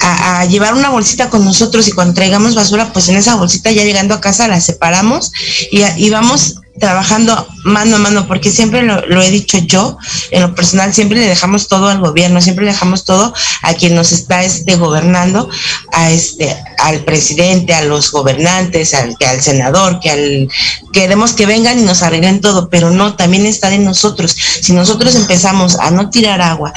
[0.01, 3.83] a, llevar una bolsita con nosotros y cuando traigamos basura, pues en esa bolsita ya
[3.83, 5.31] llegando a casa la separamos
[5.71, 9.97] y, vamos trabajando mano a mano, porque siempre lo, he dicho yo,
[10.31, 13.93] en lo personal, siempre le dejamos todo al gobierno, siempre le dejamos todo a quien
[13.93, 15.49] nos está este, gobernando,
[15.91, 20.49] a este, al presidente, a los gobernantes, al, al senador, que al,
[20.91, 24.35] queremos que vengan y nos arreglen todo, pero no, también está de nosotros.
[24.61, 26.73] Si nosotros empezamos a no tirar agua,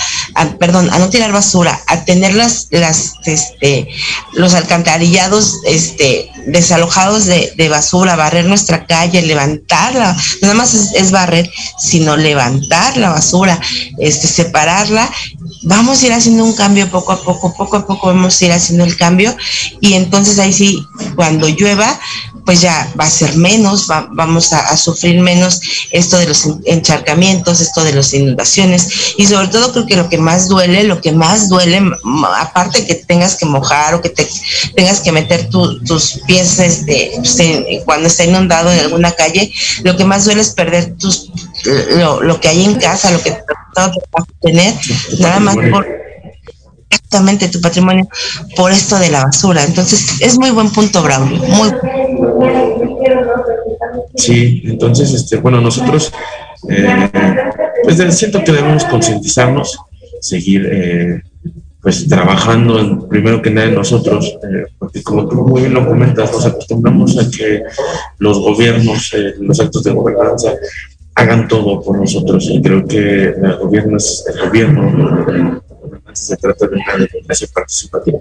[0.58, 3.88] perdón, a no tirar basura, a tener las, las, este,
[4.32, 11.50] los alcantarillados, este, desalojados de, de basura, barrer nuestra calle, levantarla, nada más es, barrer,
[11.78, 13.60] sino levantar la basura,
[13.98, 15.10] este, separarla
[15.64, 18.53] vamos a ir haciendo un cambio poco a poco, poco a poco vamos a ir
[18.53, 19.37] haciendo el cambio
[19.81, 21.98] y entonces ahí sí, cuando llueva,
[22.44, 27.83] pues ya va a ser menos, vamos a, sufrir menos esto de los encharcamientos, esto
[27.85, 29.14] de las inundaciones.
[29.16, 31.80] Y sobre todo creo que lo que más duele, lo que más duele,
[32.37, 34.28] aparte que tengas que mojar o que te
[34.74, 39.52] tengas que meter tus pies este, pues, cuando está inundado en alguna calle,
[39.83, 41.30] lo que más duele es perder tus
[42.22, 44.74] lo, que hay en casa, lo que te vas a tener,
[45.18, 45.86] nada más por
[46.95, 48.09] exactamente tu patrimonio
[48.57, 49.64] por esto de la basura.
[49.64, 51.38] Entonces, es muy buen punto, Braulio.
[51.38, 51.70] Muy
[54.16, 56.12] Sí, entonces, este, bueno, nosotros,
[56.68, 57.11] eh,
[57.82, 59.78] pues siento que debemos concientizarnos,
[60.20, 61.22] seguir, eh,
[61.82, 65.86] pues trabajando en, primero que nada en nosotros, eh, porque como tú muy bien lo
[65.86, 67.62] comentas, nos acostumbramos a que
[68.18, 70.53] los gobiernos, los actos de gobernanza,
[71.16, 75.62] hagan todo por nosotros y creo que el gobierno el gobierno
[76.14, 78.18] se trata de una democracia participativa.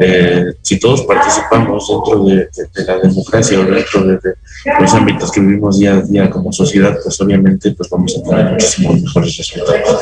[0.00, 2.48] Eh, si todos participamos dentro de,
[2.86, 4.18] la democracia o dentro de,
[4.80, 8.52] los ámbitos que vivimos día a día como sociedad, pues obviamente pues vamos a tener
[8.52, 10.00] muchísimos mejores resultados.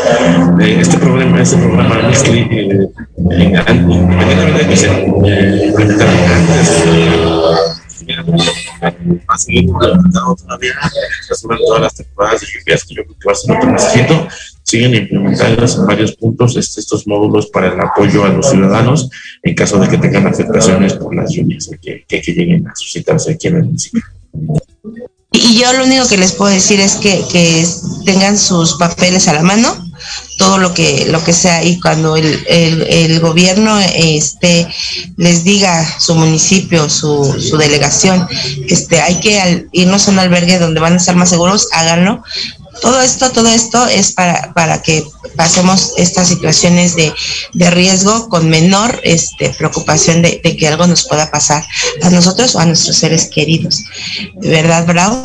[0.61, 9.39] Eh, este problema, este programa Misli, eh, inmediatamente que se eh, implementaron antes va a
[9.39, 10.73] seguir implementado todavía,
[11.67, 14.29] todas las temporadas de lluvias, que yo creo que va a ser otro necesito,
[14.71, 19.11] siguen implementados en varios puntos este, estos módulos para el apoyo a los ciudadanos
[19.43, 23.49] en caso de que tengan afectaciones por las lluvias que, que, lleguen a suscitarse aquí
[23.49, 24.03] en el municipio.
[25.33, 27.67] Y yo lo único que les puedo decir es que, que
[28.05, 29.75] tengan sus papeles a la mano,
[30.39, 34.67] todo lo que lo que sea y cuando el, el, gobierno este
[35.17, 38.27] les diga su municipio su, su delegación
[38.67, 42.23] este hay que irnos a un albergue donde van a estar más seguros háganlo
[42.81, 45.05] todo esto, todo esto es para, para que
[45.37, 47.13] pasemos estas situaciones de,
[47.55, 51.65] de riesgo con menor este, preocupación de, que algo nos pueda pasar
[52.03, 53.85] a nosotros o a nuestros seres queridos.
[54.37, 55.23] ¿Verdad, Bravo?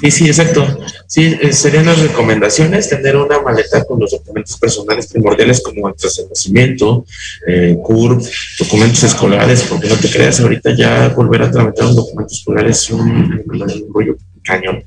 [0.00, 0.66] Sí, sí, exacto.
[1.06, 6.16] Sí, eh, serían las recomendaciones tener una maleta con los documentos personales primordiales como actas
[6.16, 7.06] de nacimiento,
[7.46, 8.22] eh, CURP,
[8.58, 12.90] documentos escolares, porque no te creas, ahorita ya volver a tramitar un documento escolar es
[12.90, 14.16] un, un rollo
[14.46, 14.84] cañón.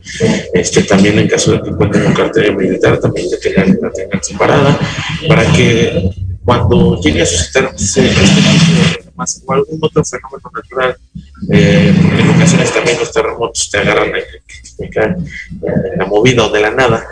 [0.53, 4.23] Este, también en caso de que encuentren un cartel militar, también de que la, tengan
[4.23, 4.79] separada,
[5.27, 6.09] para que
[6.45, 10.97] cuando llegue a suscitar este tipo problemas o algún otro fenómeno natural,
[11.51, 14.11] eh, en ocasiones también los terremotos te agarran
[15.97, 17.05] la movida o de la nada,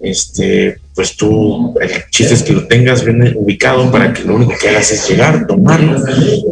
[0.00, 4.52] este, pues tú, el chiste es que lo tengas bien ubicado para que lo único
[4.60, 6.02] que hagas es llegar, tomarlo,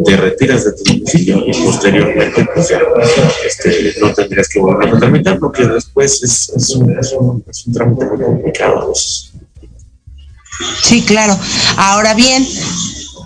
[0.05, 2.81] te retiras de tu domicilio y posteriormente pues ya
[3.45, 7.15] este, no tendrías que volver a tramitar porque después es, un, es,
[7.49, 8.93] es un trámite muy complicado.
[10.83, 11.39] Sí, claro.
[11.77, 12.47] Ahora bien,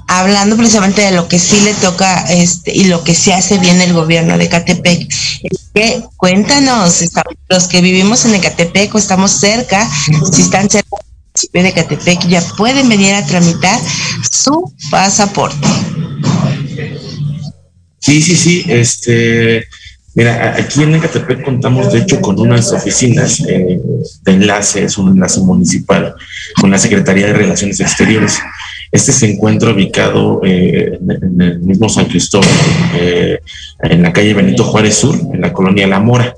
[0.08, 3.80] hablando precisamente de lo que sí le toca este y lo que sí hace bien
[3.80, 5.08] el gobierno de Catepec,
[5.74, 7.04] que cuéntanos,
[7.48, 9.88] los que vivimos en Ecatepec o estamos cerca,
[10.32, 10.96] si están cerca
[11.52, 13.80] de Ecatepec, ya pueden venir a tramitar
[14.30, 15.66] su pasaporte.
[17.98, 19.66] Sí, sí, sí, este,
[20.14, 23.80] mira, aquí en Ecatepec contamos de hecho con unas oficinas eh,
[24.22, 26.14] de enlace, es un enlace municipal
[26.60, 28.38] con la Secretaría de Relaciones Exteriores.
[28.94, 32.48] Este se encuentra ubicado eh, en, el mismo San Cristóbal,
[32.96, 33.40] eh,
[33.80, 36.32] en la calle Benito Juárez Sur, en la colonia La Mora.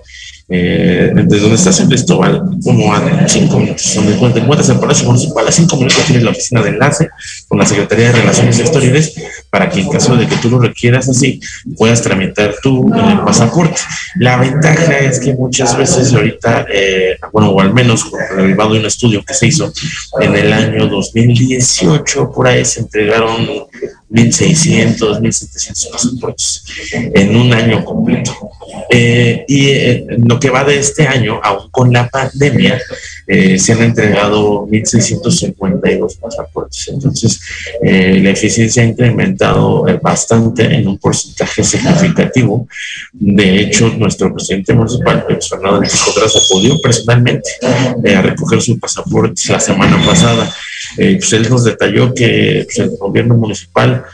[0.48, 5.06] Eh, desde donde está San Cristóbal, como a cinco minutos, donde te encuentras el Palacio
[5.06, 7.08] Municipal, a cinco minutos tienes la oficina de enlace
[7.48, 9.14] con la Secretaría de Relaciones Exteriores
[9.50, 11.40] para que en caso de que tú lo requieras así,
[11.76, 13.80] puedas tramitar tu eh, pasaporte.
[14.16, 18.04] La ventaja es que muchas veces ahorita, eh, bueno, o al menos
[18.36, 19.72] derivado de un estudio que se hizo
[20.20, 23.46] en el año 2018, por ahí se entregaron
[24.10, 28.32] 1.600, 1.700 pasaportes en un año completo.
[28.88, 32.80] Eh, y eh, lo que va de este año, aún con la pandemia,
[33.26, 36.88] eh, se han entregado 1.652 pasaportes.
[36.88, 37.40] Entonces,
[37.82, 42.68] la eficiencia ha incrementado bastante en un porcentaje significativo.
[43.12, 47.50] De hecho, nuestro presidente municipal, Fernando de Ticotras, acudió personalmente
[48.14, 50.54] a recoger su pasaporte la semana pasada.
[50.96, 54.04] pues él nos detalló que pues, el gobierno municipal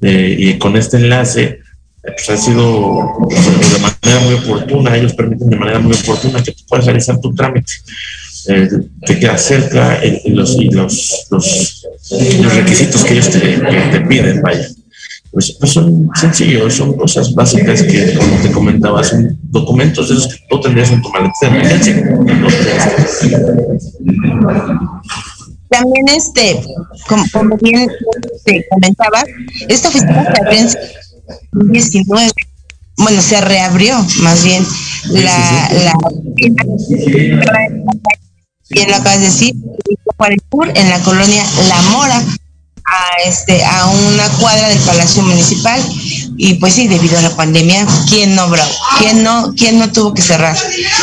[0.00, 1.61] y con este enlace
[2.02, 6.62] pues ha sido de manera muy oportuna, ellos permiten de manera muy oportuna que tú
[6.68, 7.72] puedas realizar tu trámite.
[8.48, 8.68] Eh,
[9.06, 11.86] te queda cerca los, y los, los,
[12.56, 14.68] requisitos que ellos te, te piden, vaya.
[15.30, 20.34] Pues, pues, son sencillos, son cosas básicas que, como te comentaba, son documentos de esos
[20.34, 21.94] que tú tendrías en tu maleta de emergencia.
[25.70, 26.62] También, este,
[27.08, 27.88] como, bien
[28.44, 29.22] te comentaba,
[29.68, 30.50] esta oficina de
[31.52, 32.30] 19
[32.98, 34.64] bueno, se reabrió más bien
[35.10, 35.92] la, la
[38.72, 39.54] bien lo acabas de decir,
[40.74, 42.18] en la colonia La Mora,
[42.84, 45.80] a este, a una cuadra del Palacio Municipal.
[46.36, 48.72] Y pues sí, debido a la pandemia, ¿quién no, bravo?
[48.98, 50.56] ¿Quién no, quién no tuvo que cerrar?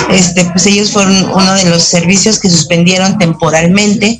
[0.09, 4.19] Este, pues ellos fueron uno de los servicios que suspendieron temporalmente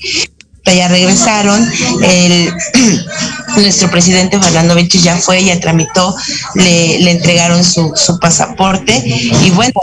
[0.73, 1.69] ya regresaron.
[2.03, 2.53] El,
[3.57, 6.15] nuestro presidente Fernando Vilches ya fue, ya tramitó,
[6.55, 9.01] le, le entregaron su, su, pasaporte.
[9.43, 9.73] Y bueno,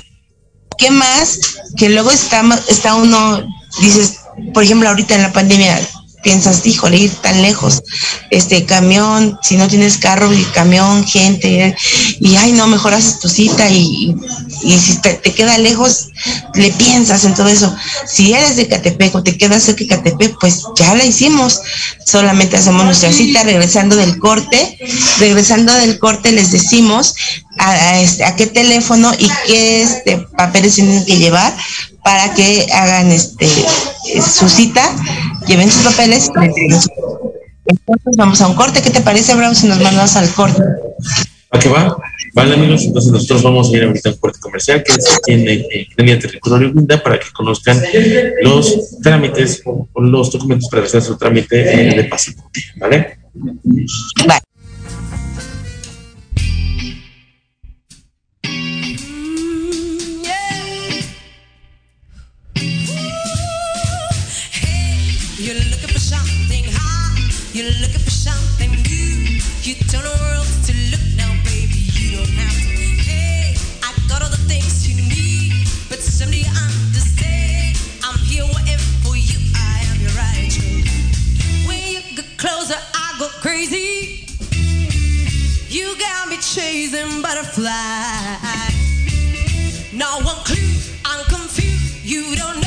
[0.78, 1.38] ¿qué más?
[1.76, 3.42] Que luego está, está uno,
[3.80, 4.20] dices,
[4.52, 5.80] por ejemplo, ahorita en la pandemia,
[6.26, 7.84] piensas, híjole, ir tan lejos,
[8.32, 11.76] este camión, si no tienes carro, y camión, gente,
[12.18, 14.12] y ay, no, mejor haces tu cita y,
[14.60, 16.08] si te, queda lejos,
[16.54, 17.72] le piensas en todo eso.
[18.08, 21.60] Si eres de Catepec o te quedas cerca de Catepec, pues ya la hicimos,
[22.04, 24.78] solamente hacemos nuestra cita, regresando del corte,
[25.20, 27.14] regresando del corte les decimos
[27.60, 31.56] a, a, este, a qué teléfono y qué este, papeles tienen que llevar
[32.02, 33.48] para que hagan este
[34.22, 34.82] su cita,
[35.46, 38.82] lleven sus papeles y Entonces vamos a un corte.
[38.82, 40.62] ¿Qué te parece, Bravo, si nos mandamos al corte?
[41.50, 41.96] ¿A qué va?
[42.34, 45.64] Vale, amigos, entonces nosotros vamos a ir ahorita al corte comercial que es en, en,
[45.96, 47.80] en el territorio Guinda para que conozcan
[48.42, 53.18] los trámites o, los documentos para hacer su trámite de pasaporte, ¿vale?
[53.32, 54.45] Vale.
[83.46, 84.26] Crazy.
[85.68, 87.70] You got me chasing butterflies.
[89.92, 90.74] No one clue,
[91.04, 92.04] I'm confused.
[92.04, 92.65] You don't know.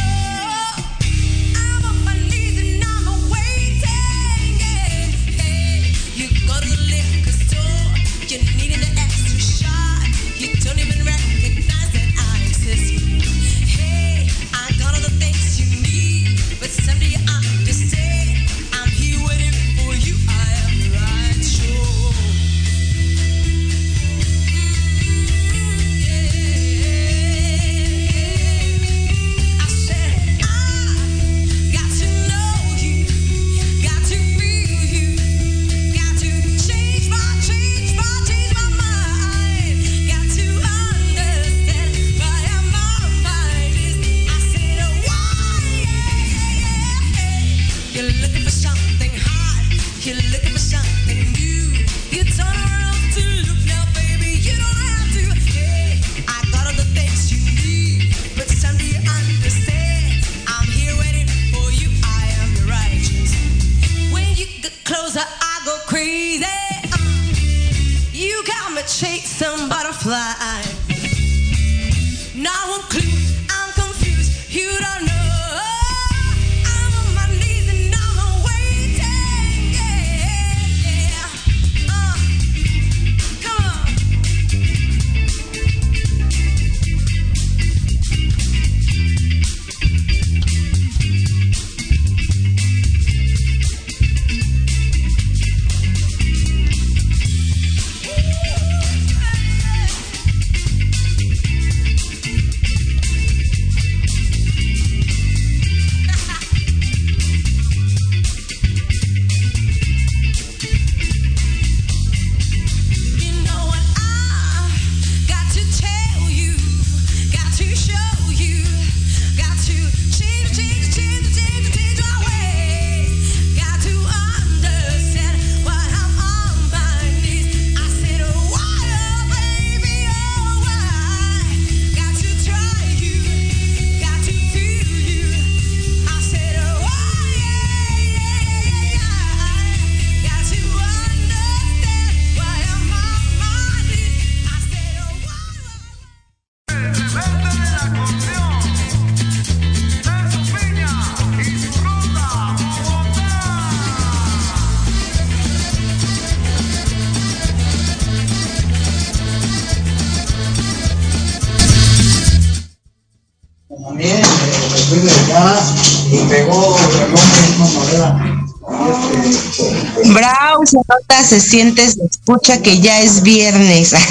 [171.00, 173.94] Nota, se siente, se escucha que ya es viernes.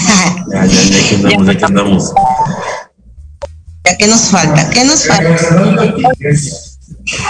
[0.51, 2.13] Ya, ya, ya que andamos, ya que andamos.
[3.85, 4.71] ¿Ya qué nos falta?
[4.71, 5.37] ¿Qué nos falta?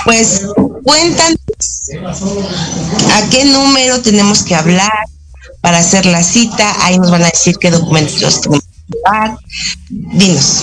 [0.05, 0.43] Pues
[0.85, 1.39] cuéntanos
[3.15, 4.93] a qué número tenemos que hablar
[5.61, 6.85] para hacer la cita.
[6.85, 9.39] Ahí nos van a decir qué documentos tenemos que llevar.
[9.89, 10.63] Dinos.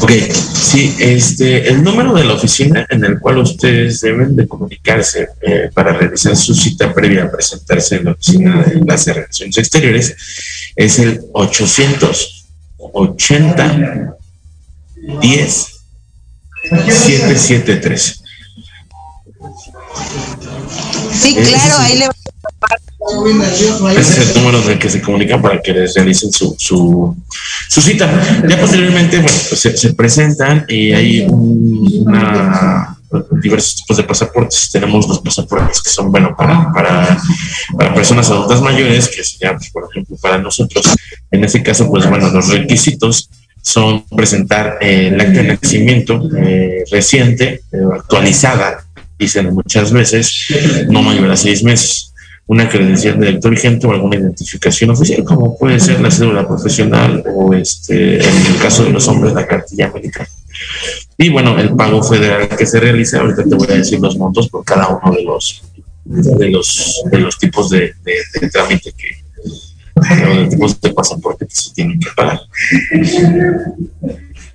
[0.00, 5.28] Ok, sí, este, el número de la oficina en el cual ustedes deben de comunicarse
[5.40, 10.14] eh, para realizar su cita previa a presentarse en la oficina de las relaciones exteriores
[10.76, 14.16] es el 880
[15.20, 15.76] 10
[16.68, 18.22] 773.
[21.12, 22.08] Sí, claro, ahí le
[24.00, 27.16] Ese es el número del que se comunican para que les realicen su, su,
[27.68, 28.08] su cita.
[28.48, 32.92] Ya posteriormente, bueno, pues se, se presentan y hay un- una
[33.40, 34.68] diversos tipos de pasaportes.
[34.72, 37.16] Tenemos los pasaportes que son, bueno, para, para,
[37.76, 40.84] para personas adultas mayores, que sería, pues, por ejemplo, para nosotros.
[41.30, 43.30] En ese caso, pues bueno, los requisitos
[43.62, 48.84] son presentar eh, el acta de nacimiento eh, reciente, eh, actualizada,
[49.18, 50.32] dicen muchas veces,
[50.88, 52.05] no mayor a seis meses
[52.48, 57.24] una credencial de lector vigente o alguna identificación oficial, como puede ser la cédula profesional
[57.34, 60.28] o este, en el caso de los hombres, la cartilla médica.
[61.18, 64.48] Y bueno, el pago federal que se realiza, ahorita te voy a decir los montos
[64.48, 65.62] por cada uno de los
[66.04, 71.72] de los de los tipos de, de- de trámite que tipos de pasaporte que se
[71.74, 72.40] tienen que pagar.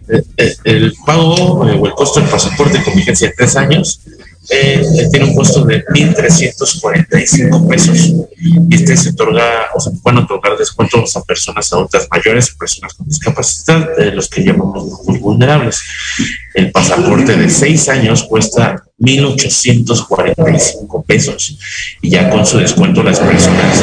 [0.08, 4.02] Eh, eh, El pago eh, o el costo del pasaporte con vigencia de tres años
[4.50, 4.82] eh,
[5.12, 11.16] tiene un costo de 1.345 pesos y este se otorga o se pueden otorgar descuentos
[11.16, 15.80] a personas adultas mayores, personas con discapacidad, de los que llamamos muy vulnerables.
[16.56, 21.58] El pasaporte de seis años cuesta 1.845 pesos
[22.02, 23.80] y ya con su descuento las personas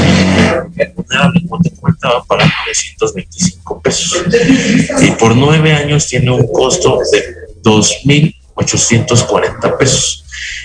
[0.96, 1.44] vulnerables,
[1.80, 4.24] comentaba, pagan 925 pesos.
[5.02, 7.22] Y por nueve años tiene un costo de
[7.62, 10.24] 2.840 pesos.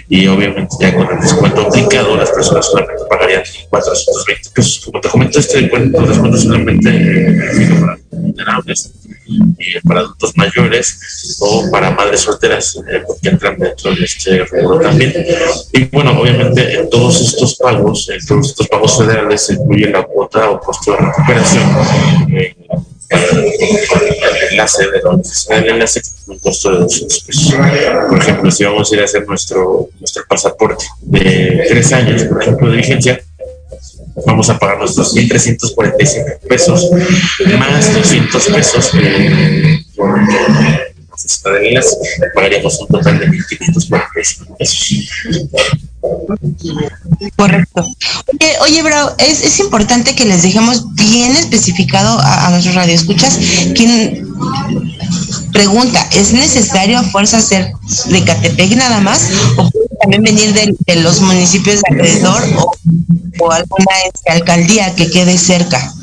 [0.09, 4.85] Y obviamente ya con el descuento aplicado, las personas solamente pagarían 420 pesos.
[4.85, 8.91] Como te comento, este descuento, descuento solamente eh, para vulnerables
[9.25, 14.79] y para adultos mayores o para madres solteras, eh, porque entran dentro de este rubro
[14.79, 15.13] también.
[15.71, 20.03] Y bueno, obviamente en todos estos pagos, en todos estos pagos federales se incluye la
[20.03, 21.63] cuota o costo de recuperación.
[23.13, 27.55] el enlace de la oficina del enlace un costo de 200 pesos.
[28.09, 32.41] Por ejemplo, si vamos a ir a hacer nuestro, nuestro pasaporte de tres años, por
[32.41, 33.21] ejemplo, de vigencia,
[34.25, 36.91] vamos a pagar nuestros 1.345 pesos
[37.57, 38.91] más 200 pesos
[39.95, 41.97] por la enlace.
[42.33, 45.92] Pagaríamos un total de 1.545 pesos.
[47.35, 47.85] Correcto.
[48.27, 53.39] Oye, oye Bravo, es, es importante que les dejemos bien especificado a, nuestros radioescuchas
[53.75, 54.27] quien
[55.51, 57.71] pregunta, ¿es necesario a fuerza ser
[58.09, 59.29] de Catepec nada más?
[59.55, 62.41] ¿O puede también venir de, los municipios de alrededor
[63.39, 65.93] o, alguna este, alcaldía que quede cerca?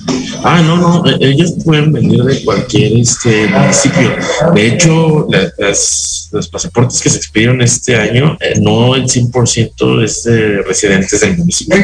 [0.43, 4.17] Ah, no, no, eh, ellos pueden venir de cualquier este municipio.
[4.55, 10.05] De hecho, la- las, los pasaportes que se expidieron este año, eh, no el 100%
[10.05, 11.77] es de residentes del municipio.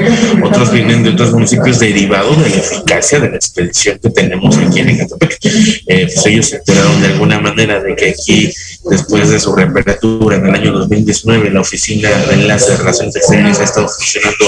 [0.45, 4.81] Otros vienen de otros municipios derivados de la eficacia de la expedición que tenemos aquí
[4.81, 5.39] en Ecatepec.
[5.43, 8.53] Eh, pues ellos se enteraron de alguna manera de que aquí,
[8.91, 13.61] después de su reapertura en el año 2019, la oficina de enlace de relaciones exteriores
[13.61, 14.47] ha estado funcionando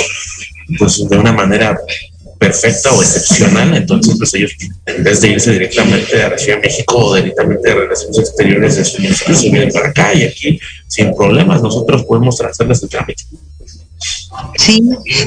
[0.78, 1.78] pues de una manera
[2.38, 4.52] perfecta o excepcional, entonces pues ellos
[4.86, 8.76] en vez de irse directamente a la Ciudad de México o directamente a Relaciones Exteriores
[8.76, 13.24] de su se vienen para acá y aquí sin problemas nosotros podemos trazarles el trámite.
[14.56, 14.82] Sí,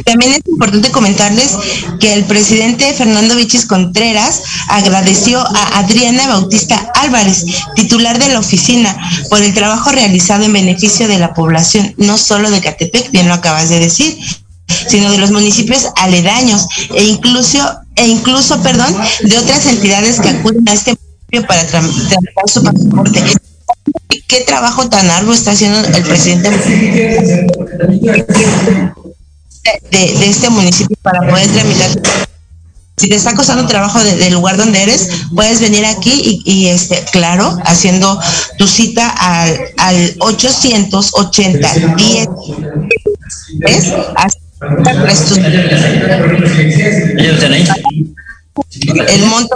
[0.05, 1.57] también es importante comentarles
[1.99, 7.45] que el presidente Fernando Vichis Contreras agradeció a Adriana Bautista Álvarez,
[7.75, 8.95] titular de la oficina,
[9.29, 13.33] por el trabajo realizado en beneficio de la población, no solo de Catepec, bien lo
[13.33, 14.17] acabas de decir,
[14.87, 17.57] sino de los municipios aledaños e incluso,
[17.95, 22.63] e incluso, perdón, de otras entidades que acuden a este municipio para tram- tramitar su
[22.63, 23.23] pasaporte.
[24.27, 26.49] ¿Qué trabajo tan arduo está haciendo el presidente
[29.91, 31.89] de, este municipio para poder tramitar?
[32.97, 37.03] Si te está costando trabajo de- del lugar donde eres, puedes venir aquí y, este,
[37.11, 38.19] claro, haciendo
[38.57, 42.27] tu cita al, al 880 10
[43.59, 43.85] ¿ves?
[44.15, 44.40] Hasta
[49.07, 49.55] el monto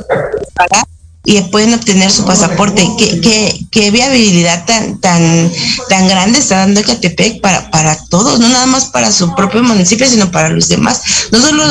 [0.53, 0.85] pagar
[1.25, 2.87] y pueden obtener su pasaporte.
[2.97, 5.51] ¿Qué, qué, qué viabilidad tan, tan,
[5.89, 10.07] tan grande está dando Ecatepec para, para todos, no nada más para su propio municipio,
[10.07, 11.01] sino para los demás.
[11.31, 11.63] No solo,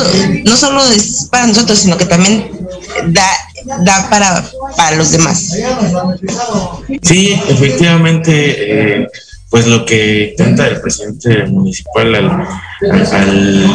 [0.43, 2.51] no solo es para nosotros, sino que también
[3.07, 3.27] da,
[3.83, 5.51] da para, para los demás.
[7.01, 9.07] Sí, efectivamente, eh,
[9.49, 12.25] pues lo que intenta el presidente municipal al,
[12.91, 13.67] al- al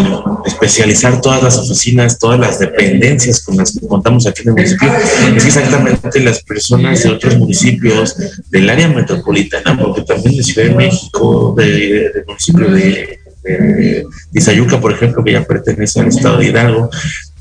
[0.44, 4.90] especializar todas las oficinas, todas las dependencias con las que contamos aquí en el municipio,
[5.36, 8.16] es exactamente las personas de otros municipios
[8.50, 14.78] del área metropolitana, porque también de Ciudad de México, de- de- del municipio de, de
[14.80, 16.90] por ejemplo, que ya pertenece al estado de Hidalgo,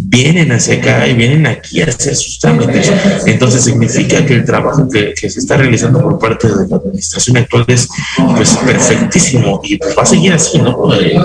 [0.02, 2.90] vienen hacia acá y vienen aquí a hacer sus trámites.
[3.26, 7.36] Entonces significa que el trabajo que, que se está realizando por parte de la administración
[7.36, 7.90] actual es
[8.36, 10.94] pues perfectísimo y pues va a seguir así, ¿no?
[10.96, 11.20] Eh,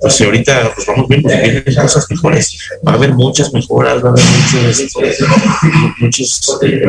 [0.00, 4.08] pues ahorita pues vamos viendo que vienen cosas mejores, va a haber muchas mejoras, va
[4.08, 5.24] a haber muchos, este,
[6.00, 6.82] muchos eh,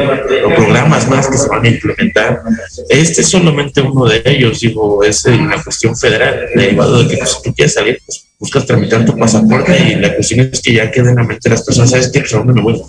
[0.55, 2.41] programas más que se van a implementar.
[2.89, 7.17] Este es solamente uno de ellos, digo, es eh, una cuestión federal, derivado de que
[7.17, 10.91] pues, tú quieres salir, pues buscas tramitar tu pasaporte y la cuestión es que ya
[10.91, 12.19] quede en la mente de las personas, ¿sabes qué?
[12.19, 12.81] Pues a dónde me voy,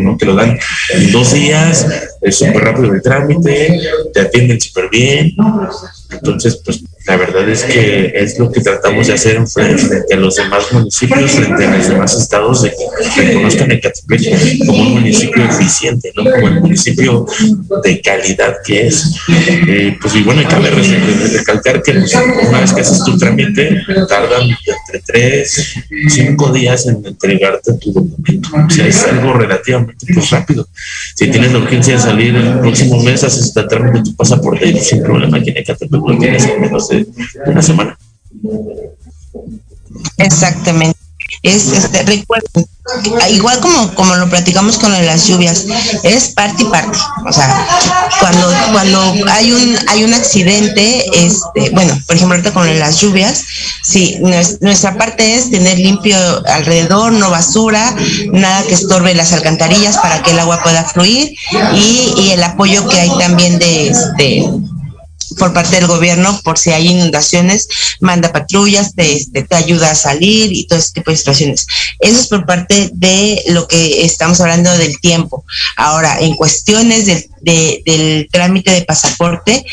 [0.00, 0.16] ¿no?
[0.16, 0.58] Te lo dan
[0.94, 1.86] en dos días,
[2.20, 3.80] es súper rápido el trámite,
[4.12, 5.34] te atienden súper bien.
[6.10, 10.16] Entonces, pues la verdad es que es lo que tratamos de hacer en frente, a
[10.16, 15.44] los demás municipios, frente a los demás estados, de que reconozcan Ecatepec como un municipio
[15.44, 16.24] eficiente, ¿no?
[16.24, 17.26] Como el municipio
[17.82, 19.16] de calidad que es.
[19.28, 22.14] Eh, pues y bueno, cabe re- re- recalcar que pues,
[22.48, 25.74] una vez que haces tu trámite, tardan entre tres,
[26.08, 28.48] cinco días en entregarte tu documento.
[28.66, 30.68] O sea, es algo relativamente pues, rápido.
[31.16, 35.02] Si tienes la urgencia de salir el próximo mes, haces el trámite tu pasaporte sin
[35.02, 37.98] problema aquí en Ecatepec lo tienes en menos de semana.
[40.18, 40.98] Exactamente.
[41.42, 42.66] Es, este, recuerden,
[43.30, 45.64] igual como, como lo platicamos con las lluvias,
[46.02, 46.98] es parte y parte.
[47.26, 47.66] O sea,
[48.20, 53.44] cuando, cuando hay un, hay un accidente, este, bueno, por ejemplo, ahorita con las lluvias,
[53.82, 56.16] sí, nues- nuestra parte es tener limpio
[56.46, 57.96] alrededor, no basura,
[58.32, 61.34] nada que estorbe las alcantarillas para que el agua pueda fluir
[61.74, 64.44] y el apoyo que hay también de este
[65.38, 67.68] por parte del gobierno por si hay inundaciones,
[68.00, 71.66] manda patrullas, te, este, te ayuda a salir y todo ese tipo de situaciones.
[71.98, 75.44] Eso es por parte de lo que estamos hablando del tiempo.
[75.76, 79.64] Ahora, en cuestiones del, de- del trámite de pasaporte,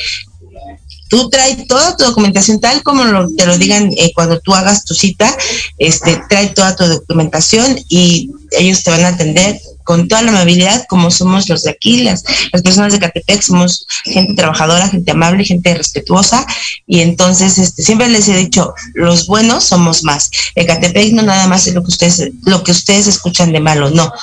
[1.09, 4.85] tú traes toda tu documentación tal como lo- te lo digan eh, cuando tú hagas
[4.85, 5.35] tu cita,
[5.79, 9.59] este, trae toda tu documentación y ellos te van a atender
[9.89, 12.23] con toda la amabilidad como somos los de aquí, las,
[12.53, 16.45] las personas de Catepec somos gente trabajadora, gente amable, gente respetuosa
[16.85, 20.29] y entonces este, siempre les he dicho, los buenos somos más.
[20.53, 24.13] Ecatepec no nada más es lo que ustedes, lo que ustedes escuchan de malo, no.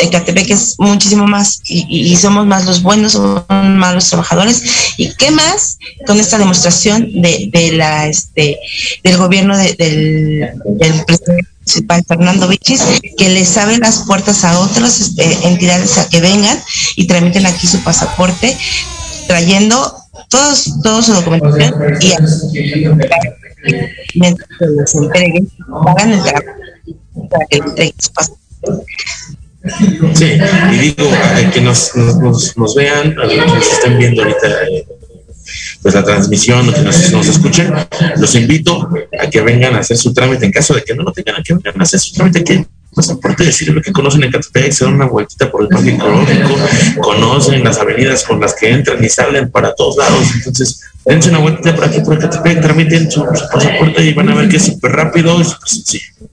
[0.00, 4.62] Ecatepec es muchísimo más y, somos más los buenos, somos más los trabajadores.
[4.98, 8.56] ¿Y qué más con esta demostración de, de la este
[9.02, 12.82] del gobierno de- del, del presidente municipal Fernando Vichis,
[13.18, 16.58] que les abre las puertas a otras este, entidades a que vengan
[16.96, 18.56] y tramiten aquí su pasaporte,
[19.26, 19.94] trayendo
[20.30, 22.14] todos, toda su documentación y
[24.18, 25.50] mientras que les entreguen,
[25.86, 26.46] hagan el trabajo
[27.30, 28.38] para que les entreguen su pasaporte.
[30.14, 30.38] Sí,
[30.72, 34.22] y digo, a que nos, nos, nos- nos vean, a los que nos estén viendo
[34.22, 34.86] ahorita eh,
[35.82, 37.72] pues la transmisión o que nos, nos escuchen,
[38.16, 38.88] los invito
[39.20, 41.42] a que vengan a hacer su trámite en caso de que no lo tengan, a
[41.42, 42.66] que vengan a hacer su trámite aquí.
[42.94, 46.56] Pasaporte decir lo que conocen en Catepec, se dan una vueltita por el parque ecológico,
[47.00, 50.26] conocen las avenidas con las que entran y salen para todos lados.
[50.34, 54.34] Entonces, dense una vueltita por aquí por Catepec, tramiten su, su pasaporte y van a
[54.34, 56.27] ver que es súper rápido y súper sencillo.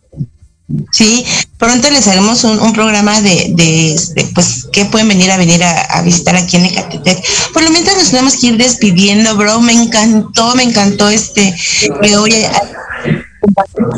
[0.92, 1.24] Sí,
[1.60, 5.64] pronto les haremos un, un programa de, de, este, pues, que pueden venir a venir
[5.64, 7.24] a, visitar aquí en Ecatepec.
[7.54, 9.62] Por lo mientras nos tenemos que ir despidiendo, bro.
[9.62, 11.56] Me encantó, me encantó este,
[12.02, 13.24] que hoy el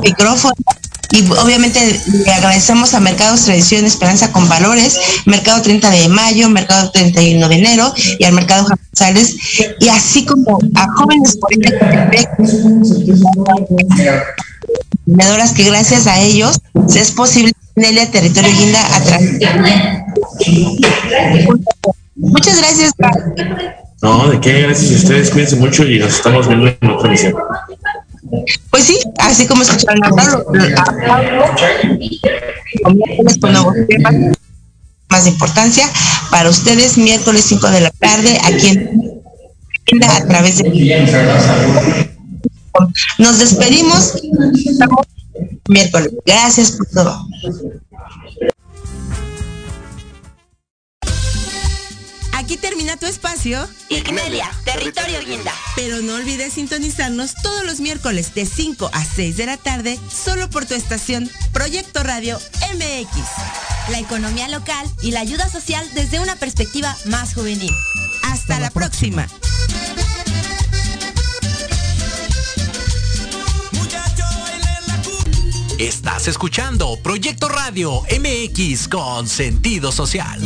[0.01, 0.55] micrófono.
[1.12, 1.80] Y obviamente
[2.26, 7.55] le agradecemos a Mercados Tradición Esperanza con Valores, Mercado 30 de Mayo, Mercado 31 de
[7.55, 9.38] enero y al Mercado González,
[9.80, 11.38] y así como a jóvenes
[15.55, 16.60] que gracias a ellos
[16.95, 19.39] es posible Nelia Territorio Guinda a través
[22.16, 22.93] Muchas gracias.
[24.01, 27.34] No, de qué, gracias a ustedes, cuídense mucho y nos estamos viendo en otra emisión.
[28.69, 30.45] Pues sí, así como escucharon a Pablo,
[32.84, 34.15] con nuevos temas
[35.09, 35.86] más de importancia
[36.32, 39.23] para ustedes miércoles 5 de la tarde aquí en
[40.03, 42.07] a través de
[43.17, 44.13] nos despedimos.
[45.69, 46.13] Miércoles.
[46.25, 47.28] Gracias por todo
[52.48, 53.68] Aquí termina tu espacio.
[53.89, 55.52] Ignelia, territorio guinda.
[55.76, 60.50] Pero no olvides sintonizarnos todos los miércoles de 5 a 6 de la tarde, solo
[60.50, 62.39] por tu estación Proyecto Radio
[62.74, 63.89] MX.
[63.89, 67.74] La economía local y la ayuda social desde una perspectiva más juvenil.
[68.24, 69.28] Hasta, la, próxima.
[75.80, 80.39] Estás escuchando Proyecto Radio MX con sentido social.